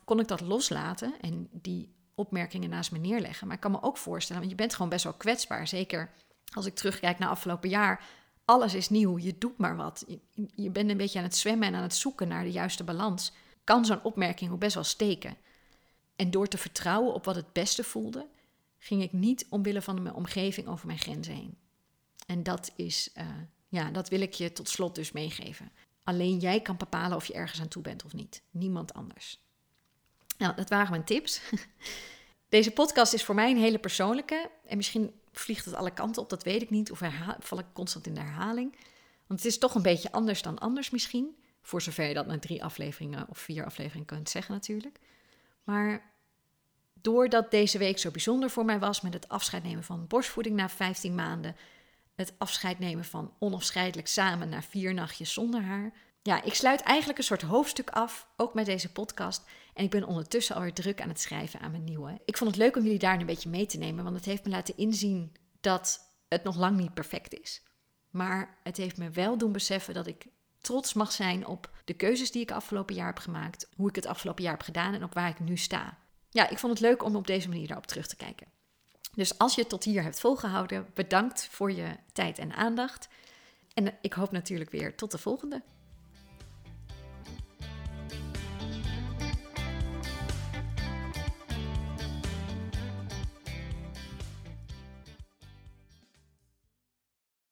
kon 0.03 0.19
ik 0.19 0.27
dat 0.27 0.41
loslaten 0.41 1.13
en 1.21 1.49
die 1.51 1.93
opmerkingen 2.15 2.69
naast 2.69 2.91
me 2.91 2.97
neerleggen. 2.97 3.47
Maar 3.47 3.55
ik 3.55 3.61
kan 3.61 3.71
me 3.71 3.81
ook 3.81 3.97
voorstellen, 3.97 4.41
want 4.41 4.53
je 4.53 4.57
bent 4.57 4.73
gewoon 4.73 4.89
best 4.89 5.03
wel 5.03 5.13
kwetsbaar. 5.13 5.67
Zeker 5.67 6.11
als 6.53 6.65
ik 6.65 6.75
terugkijk 6.75 7.19
naar 7.19 7.29
afgelopen 7.29 7.69
jaar. 7.69 8.03
Alles 8.45 8.73
is 8.73 8.89
nieuw, 8.89 9.17
je 9.19 9.37
doet 9.37 9.57
maar 9.57 9.75
wat. 9.75 10.05
Je, 10.55 10.69
bent 10.69 10.89
een 10.89 10.97
beetje 10.97 11.19
aan 11.19 11.25
het 11.25 11.35
zwemmen 11.35 11.67
en 11.67 11.75
aan 11.75 11.81
het 11.81 11.95
zoeken 11.95 12.27
naar 12.27 12.43
de 12.43 12.51
juiste 12.51 12.83
balans. 12.83 13.31
Kan 13.63 13.85
zo'n 13.85 14.03
opmerking 14.03 14.51
ook 14.51 14.59
best 14.59 14.73
wel 14.73 14.83
steken. 14.83 15.37
En 16.15 16.31
door 16.31 16.47
te 16.47 16.57
vertrouwen 16.57 17.13
op 17.13 17.25
wat 17.25 17.35
het 17.35 17.53
beste 17.53 17.83
voelde, 17.83 18.27
ging 18.77 19.01
ik 19.01 19.11
niet 19.11 19.45
omwille 19.49 19.81
van 19.81 20.01
mijn 20.01 20.15
omgeving 20.15 20.67
over 20.67 20.87
mijn 20.87 20.99
grenzen 20.99 21.33
heen. 21.33 21.57
En 22.25 22.43
dat 22.43 22.71
is, 22.75 23.09
uh, 23.17 23.25
ja, 23.67 23.91
dat 23.91 24.09
wil 24.09 24.21
ik 24.21 24.33
je 24.33 24.51
tot 24.51 24.69
slot 24.69 24.95
dus 24.95 25.11
meegeven. 25.11 25.71
Alleen 26.03 26.37
jij 26.37 26.61
kan 26.61 26.77
bepalen 26.77 27.17
of 27.17 27.25
je 27.25 27.33
ergens 27.33 27.61
aan 27.61 27.67
toe 27.67 27.81
bent 27.81 28.05
of 28.05 28.13
niet. 28.13 28.43
Niemand 28.51 28.93
anders. 28.93 29.44
Nou, 30.37 30.55
dat 30.55 30.69
waren 30.69 30.89
mijn 30.89 31.03
tips. 31.03 31.41
Deze 32.49 32.71
podcast 32.71 33.13
is 33.13 33.23
voor 33.23 33.35
mij 33.35 33.51
een 33.51 33.57
hele 33.57 33.79
persoonlijke. 33.79 34.49
En 34.65 34.77
misschien 34.77 35.13
vliegt 35.31 35.65
het 35.65 35.73
alle 35.73 35.93
kanten 35.93 36.21
op, 36.21 36.29
dat 36.29 36.43
weet 36.43 36.61
ik 36.61 36.69
niet. 36.69 36.91
Of 36.91 37.01
val 37.39 37.59
ik 37.59 37.65
constant 37.73 38.07
in 38.07 38.13
de 38.13 38.19
herhaling. 38.19 38.75
Want 39.27 39.39
het 39.39 39.51
is 39.51 39.57
toch 39.57 39.75
een 39.75 39.81
beetje 39.81 40.11
anders 40.11 40.41
dan 40.41 40.59
anders 40.59 40.89
misschien. 40.89 41.35
Voor 41.61 41.81
zover 41.81 42.05
je 42.05 42.13
dat 42.13 42.27
na 42.27 42.39
drie 42.39 42.63
afleveringen 42.63 43.29
of 43.29 43.37
vier 43.37 43.65
afleveringen 43.65 44.05
kunt 44.05 44.29
zeggen 44.29 44.53
natuurlijk. 44.53 44.99
Maar 45.63 46.13
doordat 46.93 47.51
deze 47.51 47.77
week 47.77 47.99
zo 47.99 48.11
bijzonder 48.11 48.49
voor 48.49 48.65
mij 48.65 48.79
was 48.79 49.01
met 49.01 49.13
het 49.13 49.29
afscheid 49.29 49.63
nemen 49.63 49.83
van 49.83 50.07
borstvoeding 50.07 50.55
na 50.55 50.69
15 50.69 51.15
maanden, 51.15 51.55
het 52.15 52.33
afscheid 52.37 52.79
nemen 52.79 53.05
van 53.05 53.33
onafscheidelijk 53.39 54.07
samen 54.07 54.49
na 54.49 54.61
vier 54.61 54.93
nachtjes 54.93 55.33
zonder 55.33 55.61
haar, 55.61 55.93
ja, 56.25 56.43
ik 56.43 56.53
sluit 56.53 56.81
eigenlijk 56.81 57.17
een 57.17 57.25
soort 57.25 57.41
hoofdstuk 57.41 57.89
af, 57.89 58.27
ook 58.35 58.53
met 58.53 58.65
deze 58.65 58.91
podcast. 58.91 59.43
En 59.73 59.83
ik 59.83 59.89
ben 59.89 60.03
ondertussen 60.03 60.55
alweer 60.55 60.73
druk 60.73 61.01
aan 61.01 61.09
het 61.09 61.19
schrijven 61.19 61.59
aan 61.59 61.71
mijn 61.71 61.83
nieuwe. 61.83 62.21
Ik 62.25 62.37
vond 62.37 62.49
het 62.49 62.59
leuk 62.59 62.75
om 62.75 62.83
jullie 62.83 62.99
daar 62.99 63.19
een 63.19 63.25
beetje 63.25 63.49
mee 63.49 63.65
te 63.65 63.77
nemen, 63.77 64.03
want 64.03 64.15
het 64.15 64.25
heeft 64.25 64.43
me 64.43 64.49
laten 64.49 64.77
inzien 64.77 65.35
dat 65.61 65.99
het 66.27 66.43
nog 66.43 66.57
lang 66.57 66.77
niet 66.77 66.93
perfect 66.93 67.39
is. 67.39 67.63
Maar 68.09 68.57
het 68.63 68.77
heeft 68.77 68.97
me 68.97 69.09
wel 69.09 69.37
doen 69.37 69.51
beseffen 69.51 69.93
dat 69.93 70.07
ik 70.07 70.27
trots 70.61 70.93
mag 70.93 71.11
zijn 71.11 71.47
op 71.47 71.69
de 71.85 71.93
keuzes 71.93 72.31
die 72.31 72.41
ik 72.41 72.51
afgelopen 72.51 72.95
jaar 72.95 73.07
heb 73.07 73.19
gemaakt, 73.19 73.69
hoe 73.75 73.89
ik 73.89 73.95
het 73.95 74.05
afgelopen 74.05 74.43
jaar 74.43 74.53
heb 74.53 74.61
gedaan 74.61 74.93
en 74.93 75.03
op 75.03 75.13
waar 75.13 75.29
ik 75.29 75.39
nu 75.39 75.57
sta. 75.57 75.97
Ja, 76.29 76.49
ik 76.49 76.59
vond 76.59 76.73
het 76.73 76.81
leuk 76.81 77.03
om 77.03 77.15
op 77.15 77.27
deze 77.27 77.49
manier 77.49 77.67
daarop 77.67 77.87
terug 77.87 78.07
te 78.07 78.15
kijken. 78.15 78.47
Dus 79.13 79.37
als 79.37 79.55
je 79.55 79.61
het 79.61 79.69
tot 79.69 79.83
hier 79.83 80.03
hebt 80.03 80.19
volgehouden, 80.19 80.87
bedankt 80.93 81.47
voor 81.51 81.71
je 81.71 81.95
tijd 82.13 82.39
en 82.39 82.53
aandacht. 82.53 83.07
En 83.73 83.97
ik 84.01 84.13
hoop 84.13 84.31
natuurlijk 84.31 84.71
weer 84.71 84.95
tot 84.95 85.11
de 85.11 85.17
volgende. 85.17 85.61